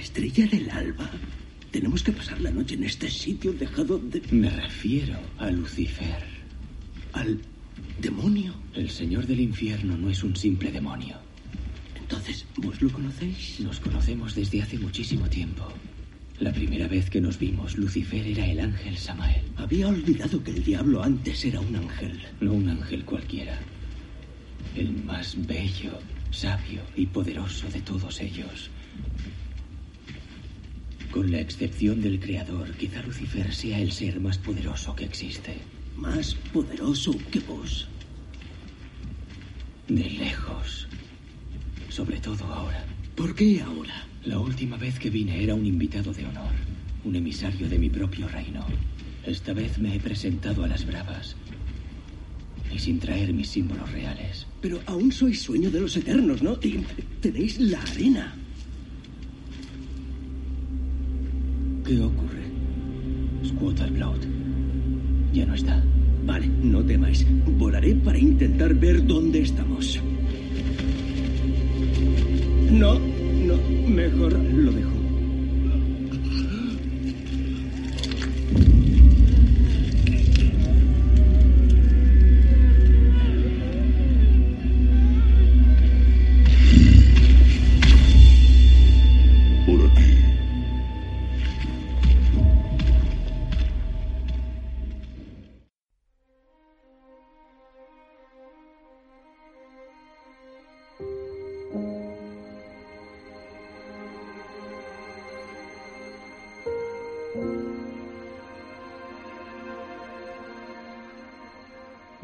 [0.06, 1.10] Estrella del alba.
[1.72, 4.22] Tenemos que pasar la noche en este sitio dejado de...
[4.30, 6.22] Me refiero a Lucifer.
[7.12, 7.40] al
[8.00, 8.54] demonio.
[8.74, 11.16] El señor del infierno no es un simple demonio.
[12.00, 13.58] Entonces, ¿vos lo conocéis?
[13.58, 15.66] Nos conocemos desde hace muchísimo tiempo.
[16.38, 19.42] La primera vez que nos vimos, Lucifer era el ángel Samael.
[19.56, 22.22] Había olvidado que el diablo antes era un ángel.
[22.40, 23.58] No un ángel cualquiera.
[24.76, 25.98] El más bello,
[26.30, 28.70] sabio y poderoso de todos ellos.
[31.16, 35.56] Con la excepción del Creador, quizá Lucifer sea el ser más poderoso que existe.
[35.96, 37.88] Más poderoso que vos.
[39.88, 40.86] De lejos.
[41.88, 42.84] Sobre todo ahora.
[43.14, 44.06] ¿Por qué ahora?
[44.26, 46.52] La última vez que vine era un invitado de honor,
[47.02, 48.66] un emisario de mi propio reino.
[49.24, 51.34] Esta vez me he presentado a las bravas
[52.70, 54.46] y sin traer mis símbolos reales.
[54.60, 56.58] Pero aún sois sueño de los eternos, ¿no?
[57.22, 58.35] Tenéis la arena.
[61.86, 62.42] ¿Qué ocurre?
[63.44, 64.18] Squatterblood
[65.32, 65.80] ya no está.
[66.24, 67.24] Vale, no temáis.
[67.58, 70.00] Volaré para intentar ver dónde estamos.
[72.72, 73.56] No, no,
[73.88, 74.95] mejor lo dejo.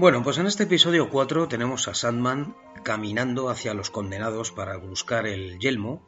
[0.02, 5.28] Bueno, pues en este episodio 4 tenemos a Sandman caminando hacia los condenados para buscar
[5.28, 6.02] el yelmo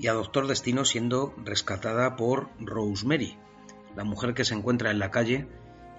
[0.00, 3.38] y a Doctor Destino siendo rescatada por Rosemary,
[3.94, 5.46] la mujer que se encuentra en la calle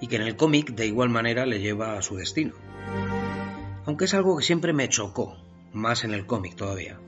[0.02, 2.54] y que en el cómic de igual manera le lleva a su destino.
[3.86, 5.38] Aunque es algo que siempre me chocó,
[5.72, 7.00] más en el cómic todavía.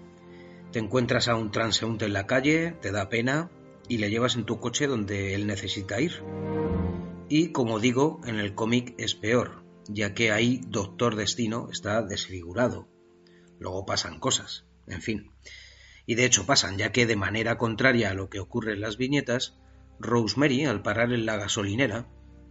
[0.71, 3.51] Te encuentras a un transeúnte en la calle, te da pena
[3.89, 6.23] y le llevas en tu coche donde él necesita ir.
[7.27, 12.87] Y como digo, en el cómic es peor, ya que ahí Doctor Destino está desfigurado.
[13.59, 15.31] Luego pasan cosas, en fin.
[16.05, 18.97] Y de hecho pasan, ya que de manera contraria a lo que ocurre en las
[18.97, 19.57] viñetas,
[19.99, 22.07] Rosemary, al parar en la gasolinera,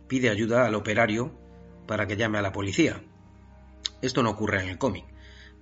[0.08, 1.38] pide ayuda al operario
[1.86, 3.02] para que llame a la policía.
[4.00, 5.04] Esto no ocurre en el cómic,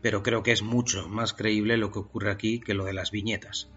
[0.02, 3.10] pero creo que es mucho más creíble lo que ocurre aquí que lo de las
[3.10, 3.70] viñetas.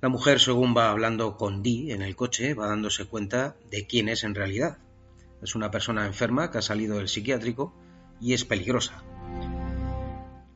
[0.00, 4.08] La mujer, según va hablando con Dee en el coche, va dándose cuenta de quién
[4.08, 4.78] es en realidad.
[5.44, 7.74] Es una persona enferma que ha salido del psiquiátrico
[8.18, 9.04] y es peligrosa.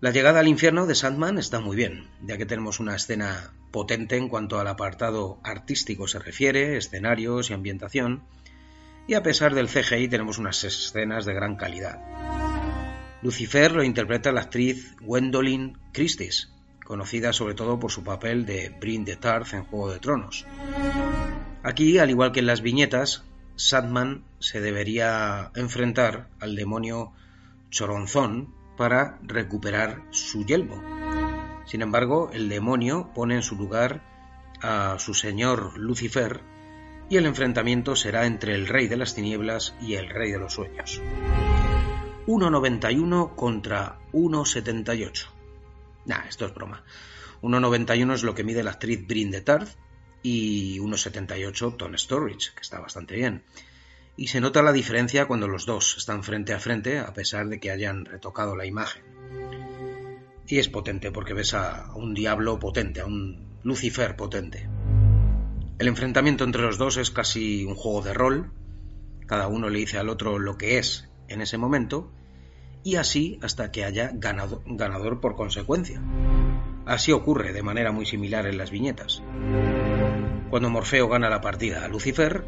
[0.00, 4.16] La llegada al infierno de Sandman está muy bien, ya que tenemos una escena potente
[4.16, 8.22] en cuanto al apartado artístico se refiere, escenarios y ambientación,
[9.06, 12.00] y a pesar del CGI tenemos unas escenas de gran calidad.
[13.20, 16.30] Lucifer lo interpreta la actriz Gwendolyn Christie,
[16.82, 20.46] conocida sobre todo por su papel de Brin de Tarth en Juego de Tronos.
[21.62, 23.24] Aquí, al igual que en las viñetas,
[23.58, 27.12] Sadman se debería enfrentar al demonio
[27.70, 30.80] Choronzón para recuperar su yelmo.
[31.66, 34.00] Sin embargo, el demonio pone en su lugar
[34.62, 36.40] a su señor Lucifer
[37.10, 40.52] y el enfrentamiento será entre el rey de las tinieblas y el rey de los
[40.52, 41.02] sueños.
[42.28, 45.26] 1.91 contra 1.78.
[46.06, 46.84] Nah, esto es broma.
[47.42, 49.70] 1.91 es lo que mide la actriz Brin de Tarth
[50.22, 53.42] y 1.78 Tom Storage, que está bastante bien.
[54.16, 57.60] Y se nota la diferencia cuando los dos están frente a frente, a pesar de
[57.60, 59.02] que hayan retocado la imagen.
[60.46, 64.68] Y es potente porque ves a un diablo potente, a un Lucifer potente.
[65.78, 68.50] El enfrentamiento entre los dos es casi un juego de rol.
[69.26, 72.10] Cada uno le dice al otro lo que es en ese momento
[72.82, 76.02] y así hasta que haya ganado, ganador por consecuencia.
[76.86, 79.22] Así ocurre de manera muy similar en las viñetas.
[80.50, 82.42] Cuando Morfeo gana la partida a Lucifer,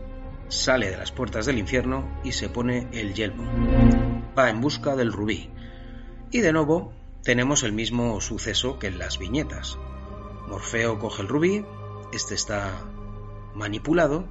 [0.48, 3.44] sale de las puertas del infierno y se pone el yelmo.
[4.38, 5.50] Va en busca del rubí.
[6.30, 9.78] Y de nuevo tenemos el mismo suceso que en las viñetas.
[10.48, 11.64] Morfeo coge el rubí,
[12.14, 12.72] este está
[13.54, 14.24] manipulado,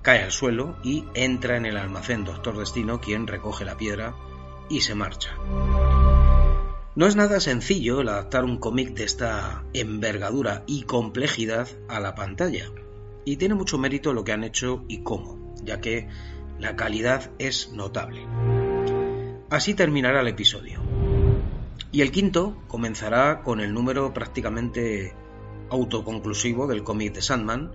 [0.00, 4.14] cae al suelo y entra en el almacén Doctor Destino, quien recoge la piedra
[4.70, 5.36] y se marcha.
[6.94, 12.14] No es nada sencillo el adaptar un cómic de esta envergadura y complejidad a la
[12.14, 12.70] pantalla,
[13.26, 16.08] y tiene mucho mérito lo que han hecho y cómo, ya que
[16.58, 18.24] la calidad es notable.
[19.50, 20.80] Así terminará el episodio.
[21.90, 25.12] Y el quinto comenzará con el número prácticamente
[25.70, 27.72] autoconclusivo del cómic de Sandman,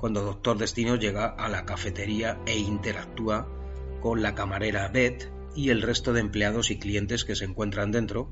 [0.00, 3.48] cuando Doctor Destino llega a la cafetería e interactúa
[4.00, 8.28] con la camarera Beth y el resto de empleados y clientes que se encuentran dentro,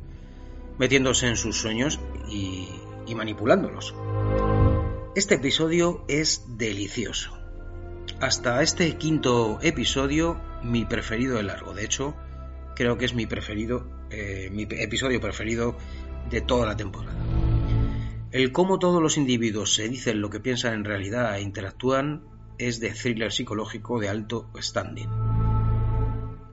[0.79, 2.69] metiéndose en sus sueños y,
[3.15, 3.95] manipulándolos.
[5.15, 7.31] Este episodio es delicioso.
[8.21, 11.73] Hasta este quinto episodio, mi preferido de largo.
[11.73, 12.17] De hecho,
[12.75, 15.77] creo que es mi preferido, eh, mi episodio preferido
[16.31, 17.17] de toda la temporada.
[18.33, 22.25] El cómo todos los individuos se dicen lo que piensan en realidad e interactúan
[22.59, 25.11] es de thriller psicológico de alto standing.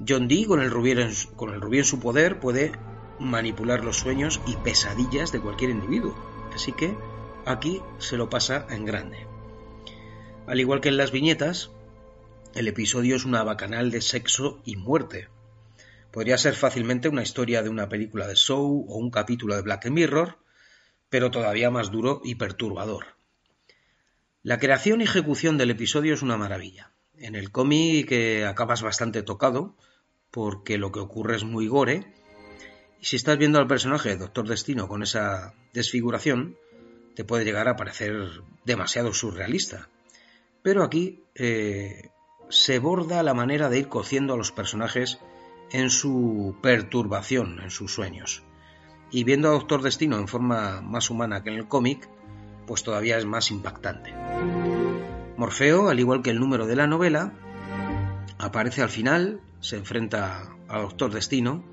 [0.07, 2.73] John Dee, con el, rubí en, con el rubí en su poder, puede
[3.19, 6.15] manipular los sueños y pesadillas de cualquier individuo.
[6.53, 6.95] Así que
[7.51, 9.27] aquí se lo pasa en grande.
[10.47, 11.71] Al igual que en las viñetas,
[12.55, 15.29] el episodio es una bacanal de sexo y muerte.
[16.11, 19.89] Podría ser fácilmente una historia de una película de show o un capítulo de Black
[19.89, 20.37] Mirror,
[21.09, 23.05] pero todavía más duro y perturbador.
[24.43, 26.91] La creación y ejecución del episodio es una maravilla.
[27.15, 28.11] En el cómic
[28.47, 29.77] acabas bastante tocado,
[30.31, 32.13] porque lo que ocurre es muy gore.
[32.99, 36.57] Y si estás viendo al personaje de Doctor Destino con esa desfiguración,
[37.15, 39.89] te puede llegar a parecer demasiado surrealista.
[40.61, 42.09] Pero aquí eh,
[42.49, 45.19] se borda la manera de ir cociendo a los personajes
[45.71, 48.43] en su perturbación, en sus sueños.
[49.09, 52.07] Y viendo a Doctor Destino en forma más humana que en el cómic,
[52.67, 54.13] pues todavía es más impactante.
[55.37, 57.33] Morfeo, al igual que el número de la novela,
[58.37, 61.63] aparece al final se enfrenta a Doctor Destino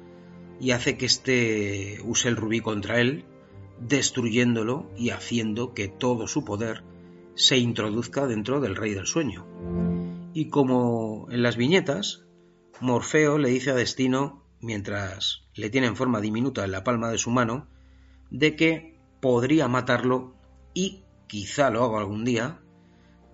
[0.60, 3.24] y hace que éste use el rubí contra él,
[3.80, 6.82] destruyéndolo y haciendo que todo su poder
[7.34, 9.46] se introduzca dentro del Rey del Sueño.
[10.34, 12.24] Y como en las viñetas,
[12.80, 17.18] Morfeo le dice a Destino, mientras le tiene en forma diminuta en la palma de
[17.18, 17.68] su mano,
[18.30, 20.34] de que podría matarlo
[20.74, 22.60] y quizá lo haga algún día,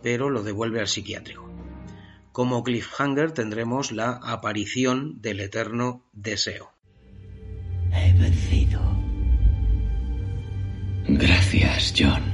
[0.03, 1.49] pero lo devuelve al psiquiátrico.
[2.33, 6.73] Como cliffhanger tendremos la aparición del eterno deseo.
[7.93, 8.94] He vencido.
[11.07, 12.34] Gracias, John.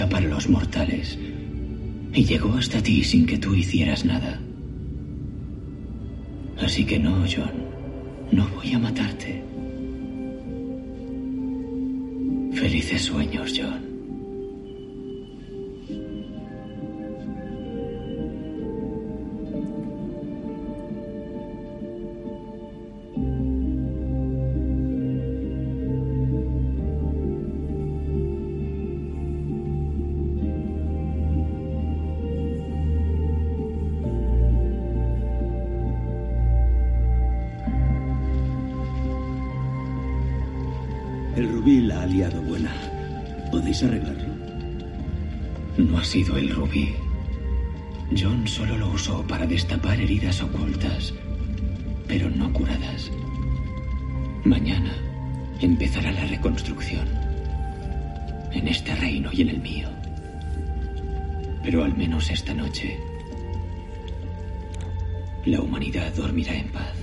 [0.00, 1.18] Para los mortales.
[2.14, 4.40] Y llegó hasta ti sin que tú hicieras nada.
[6.58, 7.52] Así que no, John.
[8.30, 9.44] No voy a matarte.
[12.54, 13.91] Felices sueños, John.
[43.82, 44.34] ¿Podéis arreglarlo?
[45.78, 46.94] No ha sido el rubí.
[48.16, 51.12] John solo lo usó para destapar heridas ocultas,
[52.06, 53.10] pero no curadas.
[54.44, 54.94] Mañana
[55.60, 57.08] empezará la reconstrucción.
[58.52, 59.88] En este reino y en el mío.
[61.64, 63.00] Pero al menos esta noche,
[65.44, 67.01] la humanidad dormirá en paz.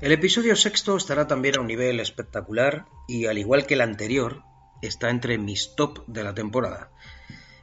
[0.00, 4.42] El episodio sexto estará también a un nivel espectacular y al igual que el anterior,
[4.80, 6.92] está entre mis top de la temporada.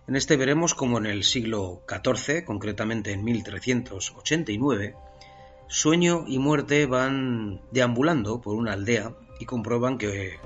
[0.06, 4.96] En este veremos como en el siglo XIV, concretamente en 1389,
[5.68, 10.38] Sueño y Muerte van deambulando por una aldea y comprueban que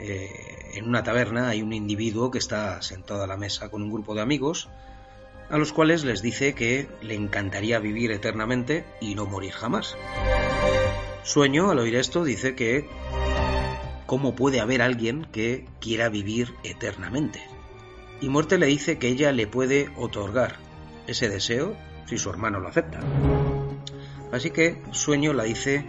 [0.00, 0.30] eh,
[0.74, 4.16] en una taberna hay un individuo que está sentado a la mesa con un grupo
[4.16, 4.68] de amigos
[5.50, 9.96] a los cuales les dice que le encantaría vivir eternamente y no morir jamás.
[11.26, 12.88] Sueño, al oír esto, dice que
[14.06, 17.42] ¿cómo puede haber alguien que quiera vivir eternamente?
[18.20, 20.54] Y Muerte le dice que ella le puede otorgar
[21.08, 23.00] ese deseo si su hermano lo acepta.
[24.30, 25.84] Así que Sueño le dice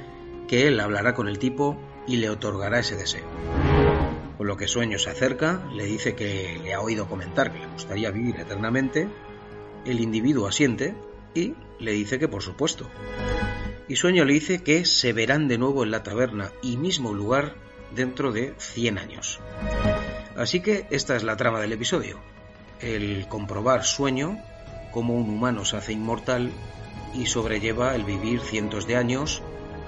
[0.47, 1.77] que él hablará con el tipo
[2.07, 3.27] y le otorgará ese deseo.
[4.39, 7.67] Con lo que Sueño se acerca, le dice que le ha oído comentar que le
[7.67, 9.07] gustaría vivir eternamente,
[9.85, 10.95] el individuo asiente
[11.35, 12.89] y le dice que por supuesto.
[13.87, 17.55] Y Sueño le dice que se verán de nuevo en la taberna y mismo lugar
[17.95, 19.39] dentro de 100 años.
[20.35, 22.19] Así que esta es la trama del episodio.
[22.81, 24.37] El comprobar Sueño,
[24.91, 26.51] cómo un humano se hace inmortal
[27.13, 29.41] y sobrelleva el vivir cientos de años,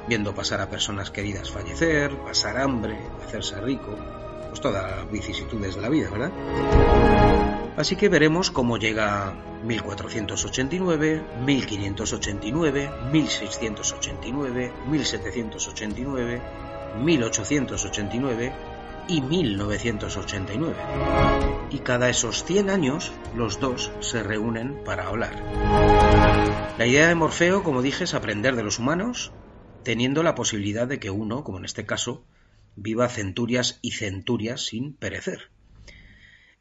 [0.07, 3.97] viendo pasar a personas queridas fallecer, pasar hambre, hacerse rico,
[4.47, 7.58] pues todas las vicisitudes de la vida, ¿verdad?
[7.79, 16.41] Así que veremos cómo llega 1489, 1589, 1689, 1789,
[17.01, 18.51] 1889
[19.07, 20.75] y 1989.
[21.71, 25.41] Y cada esos 100 años los dos se reúnen para hablar.
[26.77, 29.31] La idea de Morfeo, como dije, es aprender de los humanos,
[29.83, 32.25] teniendo la posibilidad de que uno, como en este caso,
[32.75, 35.49] viva centurias y centurias sin perecer.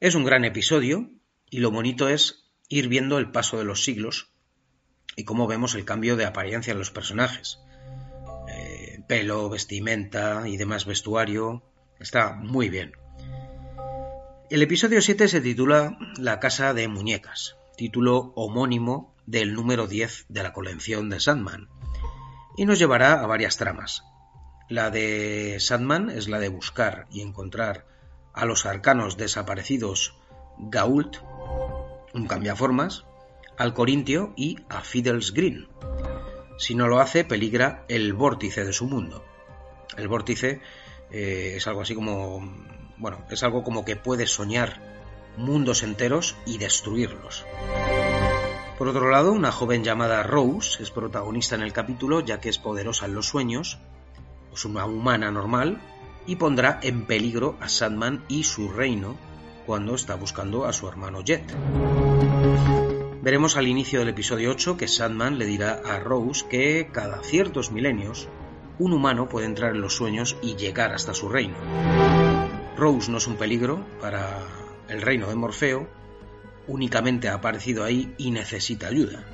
[0.00, 1.10] Es un gran episodio
[1.50, 4.30] y lo bonito es ir viendo el paso de los siglos
[5.16, 7.58] y cómo vemos el cambio de apariencia en los personajes.
[8.48, 11.64] Eh, pelo, vestimenta y demás vestuario.
[11.98, 12.92] Está muy bien.
[14.50, 20.42] El episodio 7 se titula La Casa de Muñecas, título homónimo del número 10 de
[20.44, 21.68] la colección de Sandman,
[22.56, 24.04] y nos llevará a varias tramas.
[24.68, 27.97] La de Sandman es la de buscar y encontrar
[28.38, 30.14] a los arcanos desaparecidos
[30.58, 31.16] Gault,
[32.14, 33.04] un cambiaformas,
[33.56, 35.68] al Corintio y a Fiddles Green.
[36.56, 39.24] Si no lo hace, peligra el vórtice de su mundo.
[39.96, 40.60] El vórtice
[41.10, 42.40] eh, es algo así como.
[42.96, 44.80] Bueno, es algo como que puede soñar
[45.36, 47.44] mundos enteros y destruirlos.
[48.76, 52.58] Por otro lado, una joven llamada Rose es protagonista en el capítulo ya que es
[52.58, 53.78] poderosa en los sueños,
[54.52, 55.80] es una humana normal,
[56.28, 59.16] y pondrá en peligro a Sandman y su reino
[59.64, 61.42] cuando está buscando a su hermano Jet.
[63.22, 67.72] Veremos al inicio del episodio 8 que Sandman le dirá a Rose que cada ciertos
[67.72, 68.28] milenios
[68.78, 71.56] un humano puede entrar en los sueños y llegar hasta su reino.
[72.76, 74.38] Rose no es un peligro para
[74.88, 75.88] el reino de Morfeo,
[76.66, 79.24] únicamente ha aparecido ahí y necesita ayuda.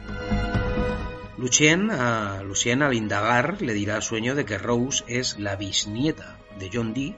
[1.37, 6.39] Lucien, a, Lucien al indagar le dirá al sueño de que Rose es la bisnieta
[6.59, 7.17] de John Dee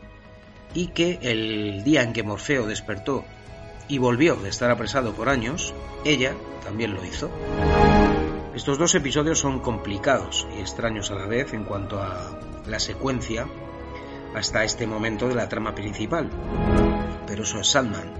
[0.74, 3.24] y que el día en que Morfeo despertó
[3.88, 5.72] y volvió de estar apresado por años,
[6.04, 6.34] ella
[6.64, 7.30] también lo hizo.
[8.54, 13.46] Estos dos episodios son complicados y extraños a la vez en cuanto a la secuencia
[14.34, 16.30] hasta este momento de la trama principal.
[17.26, 18.12] Pero eso es Sandman.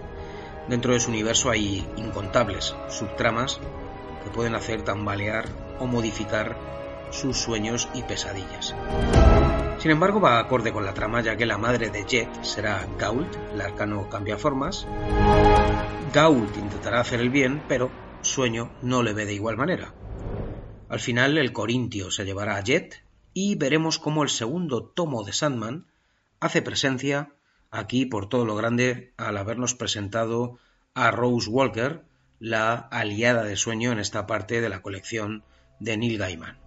[0.69, 3.61] Dentro de su universo hay incontables subtramas
[4.25, 5.47] que pueden hacer tambalear
[5.79, 6.57] o modificar
[7.11, 8.75] sus sueños y pesadillas.
[9.79, 13.37] Sin embargo, va acorde con la trama ya que la madre de Jet será Gault,
[13.53, 14.87] el arcano cambia formas.
[16.13, 17.91] Gault intentará hacer el bien, pero
[18.23, 19.95] Sueño no le ve de igual manera.
[20.89, 23.05] Al final, el Corintio se llevará a Jet
[23.35, 25.87] y veremos cómo el segundo tomo de Sandman
[26.41, 27.33] hace presencia
[27.71, 30.59] aquí por todo lo grande al habernos presentado
[30.95, 32.03] a Rose Walker,
[32.39, 35.45] la aliada de Sueño en esta parte de la colección
[35.81, 36.66] de Neil Gaiman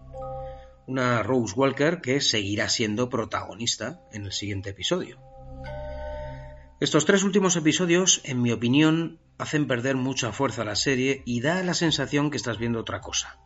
[0.89, 5.19] una Rose Walker que seguirá siendo protagonista en el siguiente episodio.
[6.79, 11.41] Estos tres últimos episodios, en mi opinión, hacen perder mucha fuerza a la serie y
[11.41, 13.37] da la sensación que estás viendo otra cosa.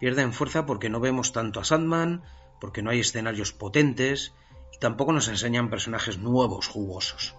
[0.00, 2.24] Pierden fuerza porque no vemos tanto a Sandman,
[2.60, 4.34] porque no hay escenarios potentes
[4.74, 7.36] y tampoco nos enseñan personajes nuevos, jugosos.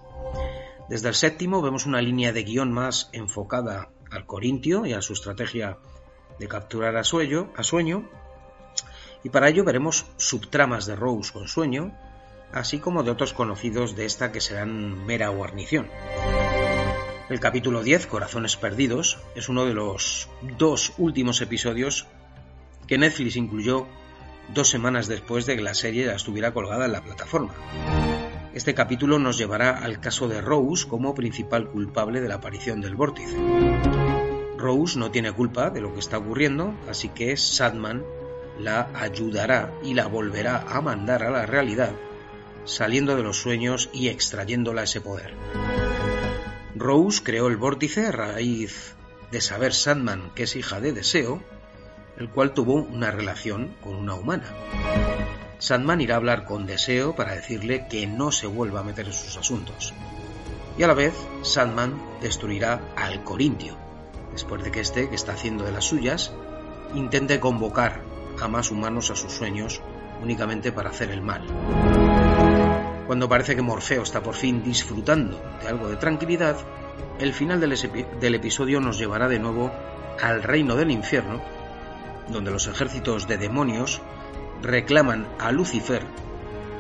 [0.88, 5.12] Desde el séptimo vemos una línea de guion más enfocada al Corintio y a su
[5.12, 5.78] estrategia
[6.40, 8.10] de capturar a sueño, a sueño
[9.24, 11.92] y para ello veremos subtramas de Rose con sueño,
[12.52, 15.88] así como de otros conocidos de esta que serán mera guarnición.
[17.30, 22.08] El capítulo 10, Corazones Perdidos, es uno de los dos últimos episodios
[22.88, 23.88] que Netflix incluyó
[24.54, 27.54] dos semanas después de que la serie ya estuviera colgada en la plataforma.
[28.54, 32.96] Este capítulo nos llevará al caso de Rose como principal culpable de la aparición del
[32.96, 33.38] vórtice.
[34.58, 38.04] Rose no tiene culpa de lo que está ocurriendo, así que Sadman
[38.60, 41.92] la ayudará y la volverá a mandar a la realidad,
[42.66, 45.34] saliendo de los sueños y extrayéndola ese poder.
[46.76, 48.96] Rose creó el vórtice a raíz
[49.32, 51.42] de saber Sandman que es hija de Deseo,
[52.18, 54.46] el cual tuvo una relación con una humana.
[55.60, 59.14] Sandman irá a hablar con Deseo para decirle que no se vuelva a meter en
[59.14, 59.94] sus asuntos.
[60.78, 63.78] Y a la vez, Sandman destruirá al Corintio,
[64.32, 66.34] después de que éste, que está haciendo de las suyas,
[66.96, 68.02] intente convocar
[68.42, 69.82] a más humanos a sus sueños
[70.22, 71.44] únicamente para hacer el mal.
[73.08, 76.58] Cuando parece que Morfeo está por fin disfrutando de algo de tranquilidad,
[77.20, 79.72] el final del, episodio nos llevará de nuevo
[80.22, 81.42] al reino del infierno,
[82.30, 84.02] donde los ejércitos de demonios
[84.62, 86.04] reclaman a Lucifer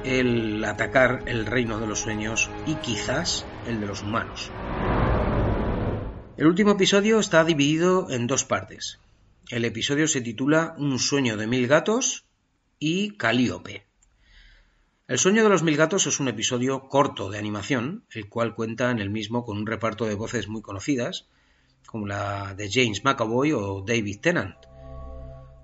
[0.03, 4.51] el atacar el reino de los sueños y quizás el de los humanos.
[6.37, 8.99] El último episodio está dividido en dos partes.
[9.49, 12.25] El episodio se titula Un sueño de mil gatos
[12.79, 13.85] y Calíope.
[15.07, 18.91] El sueño de los mil gatos es un episodio corto de animación, el cual cuenta
[18.91, 21.27] en el mismo con un reparto de voces muy conocidas,
[21.85, 24.55] como la de James McAvoy o David Tennant.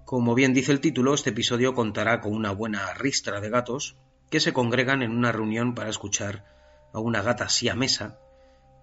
[0.04, 3.96] Como bien dice el título, este episodio contará con una buena ristra de gatos
[4.30, 6.46] que se congregan en una reunión para escuchar
[6.92, 8.20] a una gata siamesa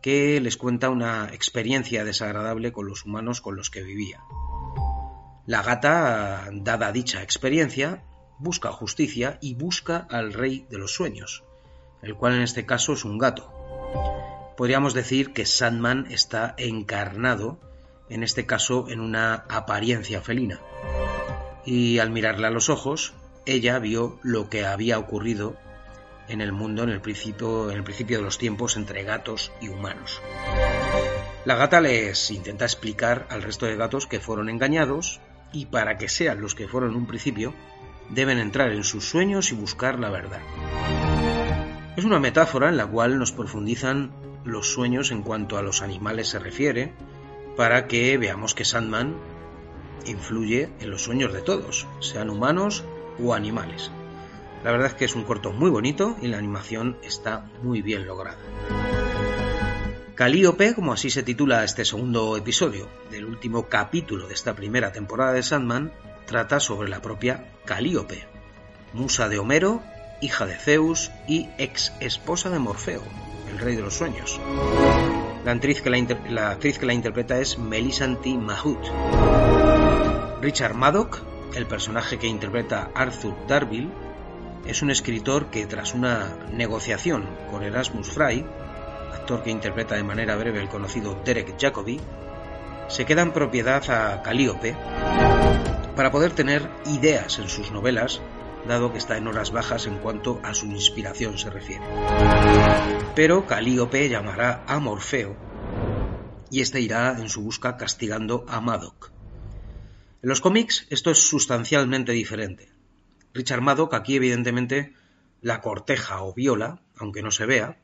[0.01, 4.21] que les cuenta una experiencia desagradable con los humanos con los que vivía.
[5.47, 8.03] La gata, dada dicha experiencia,
[8.39, 11.45] busca justicia y busca al rey de los sueños,
[12.01, 13.53] el cual en este caso es un gato.
[14.57, 17.61] Podríamos decir que Sandman está encarnado,
[18.09, 20.61] en este caso, en una apariencia felina.
[21.67, 23.13] Y al mirarle a los ojos,
[23.45, 25.59] ella vio lo que había ocurrido
[26.27, 29.69] en el mundo en el principio, en el principio de los tiempos entre gatos y
[29.69, 30.23] humanos.
[31.45, 35.21] La gata les intenta explicar al resto de gatos que fueron engañados
[35.55, 37.55] y para que sean los que fueron un principio,
[38.11, 40.41] deben entrar en sus sueños y buscar la verdad.
[41.97, 44.11] Es una metáfora en la cual nos profundizan
[44.45, 46.93] los sueños en cuanto a los animales se refiere,
[47.57, 49.17] para que veamos que Sandman
[50.07, 52.85] influye en los sueños de todos, sean humanos
[53.23, 53.91] o animales.
[54.65, 58.07] La verdad es que es un corto muy bonito y la animación está muy bien
[58.07, 58.39] lograda.
[60.15, 65.33] Calíope, como así se titula este segundo episodio del último capítulo de esta primera temporada
[65.33, 65.93] de Sandman,
[66.25, 68.25] trata sobre la propia Calíope,
[68.93, 69.83] musa de Homero,
[70.21, 73.03] hija de Zeus y ex esposa de Morfeo,
[73.51, 74.41] el rey de los sueños.
[75.45, 78.79] La actriz que la, interpreta es Melisanti Mahut.
[80.41, 81.23] Richard Maddock,
[81.57, 83.91] el personaje que interpreta Arthur Darville,
[84.65, 88.47] es un escritor que tras una negociación con Erasmus Fry
[89.15, 92.01] actor que interpreta de manera breve el conocido Derek Jacobi,
[92.89, 94.77] se queda en propiedad a Calíope
[95.97, 98.21] para poder tener ideas en sus novelas,
[98.67, 101.85] dado que está en horas bajas en cuanto a su inspiración se refiere.
[103.15, 105.37] Pero Calíope llamará a Morfeo
[106.51, 109.13] y éste irá en su busca castigando a Madoc.
[110.23, 112.71] En los cómics esto es sustancialmente diferente.
[113.33, 114.95] Richard Madoc aquí evidentemente
[115.41, 117.79] la corteja o viola, aunque no se vea,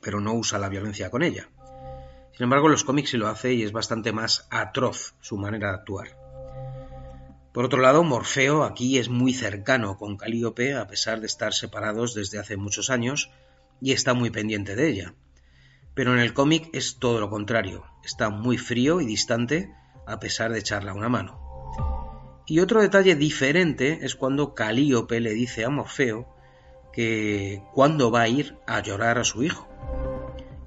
[0.00, 1.48] pero no usa la violencia con ella.
[2.32, 5.68] Sin embargo, en los cómics sí lo hace y es bastante más atroz su manera
[5.68, 6.22] de actuar.
[7.52, 12.14] Por otro lado, Morfeo aquí es muy cercano con Calíope a pesar de estar separados
[12.14, 13.30] desde hace muchos años
[13.80, 15.14] y está muy pendiente de ella.
[15.94, 19.74] Pero en el cómic es todo lo contrario, está muy frío y distante
[20.06, 21.42] a pesar de echarle una mano.
[22.46, 26.26] Y otro detalle diferente es cuando Calíope le dice a Morfeo
[26.92, 29.68] que cuándo va a ir a llorar a su hijo.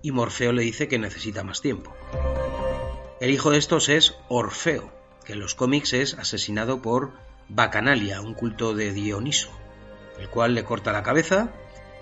[0.05, 1.91] Y Morfeo le dice que necesita más tiempo.
[3.19, 4.93] El hijo de estos es Orfeo,
[5.25, 7.13] que en los cómics es asesinado por
[7.49, 9.49] Bacanalia, un culto de Dioniso,
[10.19, 11.49] el cual le corta la cabeza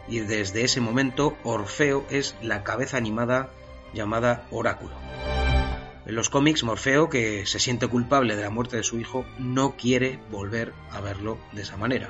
[0.09, 3.51] y desde ese momento Orfeo es la cabeza animada
[3.93, 4.95] llamada Oráculo.
[6.05, 9.77] En los cómics, Morfeo, que se siente culpable de la muerte de su hijo, no
[9.77, 12.09] quiere volver a verlo de esa manera.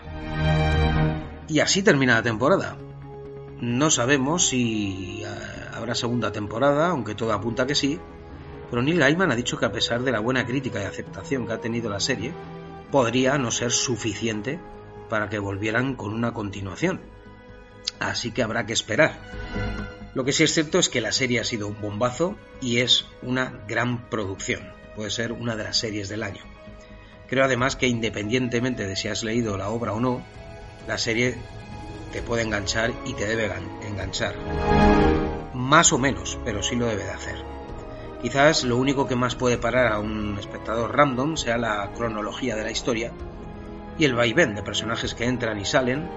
[1.48, 2.78] Y así termina la temporada.
[3.64, 5.28] No sabemos si eh,
[5.72, 7.98] habrá segunda temporada, aunque todo apunta que sí,
[8.70, 11.54] pero Neil Gaiman ha dicho que a pesar de la buena crítica y aceptación que
[11.54, 12.34] ha tenido la serie,
[12.92, 14.60] podría no ser suficiente
[15.08, 17.00] para que volvieran con una continuación.
[18.02, 19.22] Así que habrá que esperar.
[20.14, 23.06] Lo que sí es cierto es que la serie ha sido un bombazo y es
[23.22, 24.74] una gran producción.
[24.98, 26.44] Puede ser una de las series del año.
[27.30, 30.22] Creo además que independientemente de si has leído la obra o no,
[30.86, 31.38] la serie
[32.14, 33.52] te puede enganchar y te debe
[33.82, 34.36] enganchar.
[35.54, 37.36] Más o menos, pero sí lo debe de hacer.
[38.22, 42.64] Quizás lo único que más puede parar a un espectador random sea la cronología de
[42.64, 43.12] la historia
[43.98, 46.08] y el vaivén de personajes que entran y salen,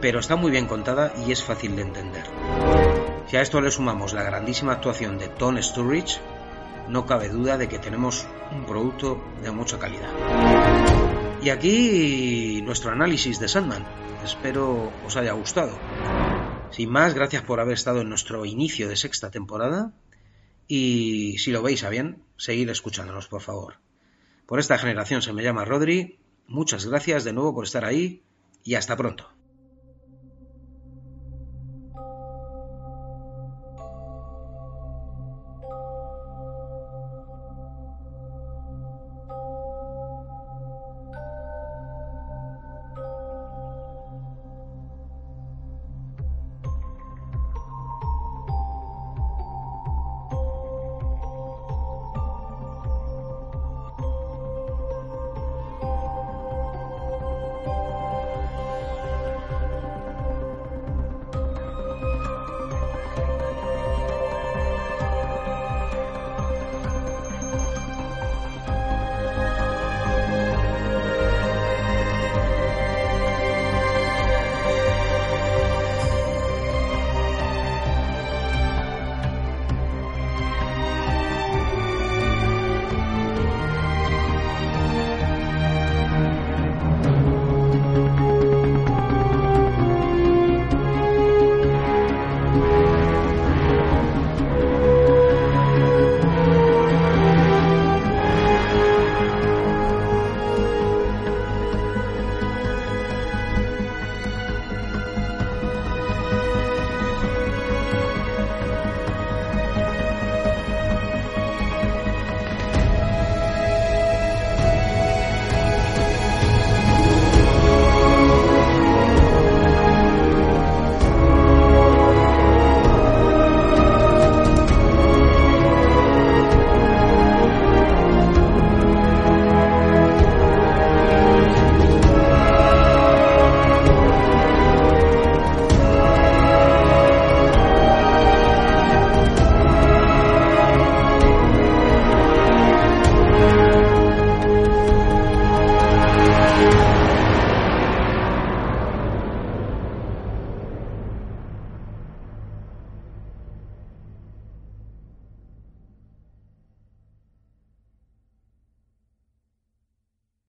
[0.00, 2.24] pero está muy bien contada y es fácil de entender.
[3.28, 6.20] Si a esto le sumamos la grandísima actuación de Tom Sturridge,
[6.88, 10.10] no cabe duda de que tenemos un producto de mucha calidad.
[11.42, 13.84] Y aquí nuestro análisis de Sandman.
[14.24, 15.76] Espero os haya gustado.
[16.70, 19.92] Sin más, gracias por haber estado en nuestro inicio de sexta temporada
[20.68, 23.80] y si lo veis a bien, seguid escuchándonos, por favor.
[24.46, 26.20] Por esta generación se me llama Rodri.
[26.46, 28.22] Muchas gracias de nuevo por estar ahí
[28.62, 29.31] y hasta pronto.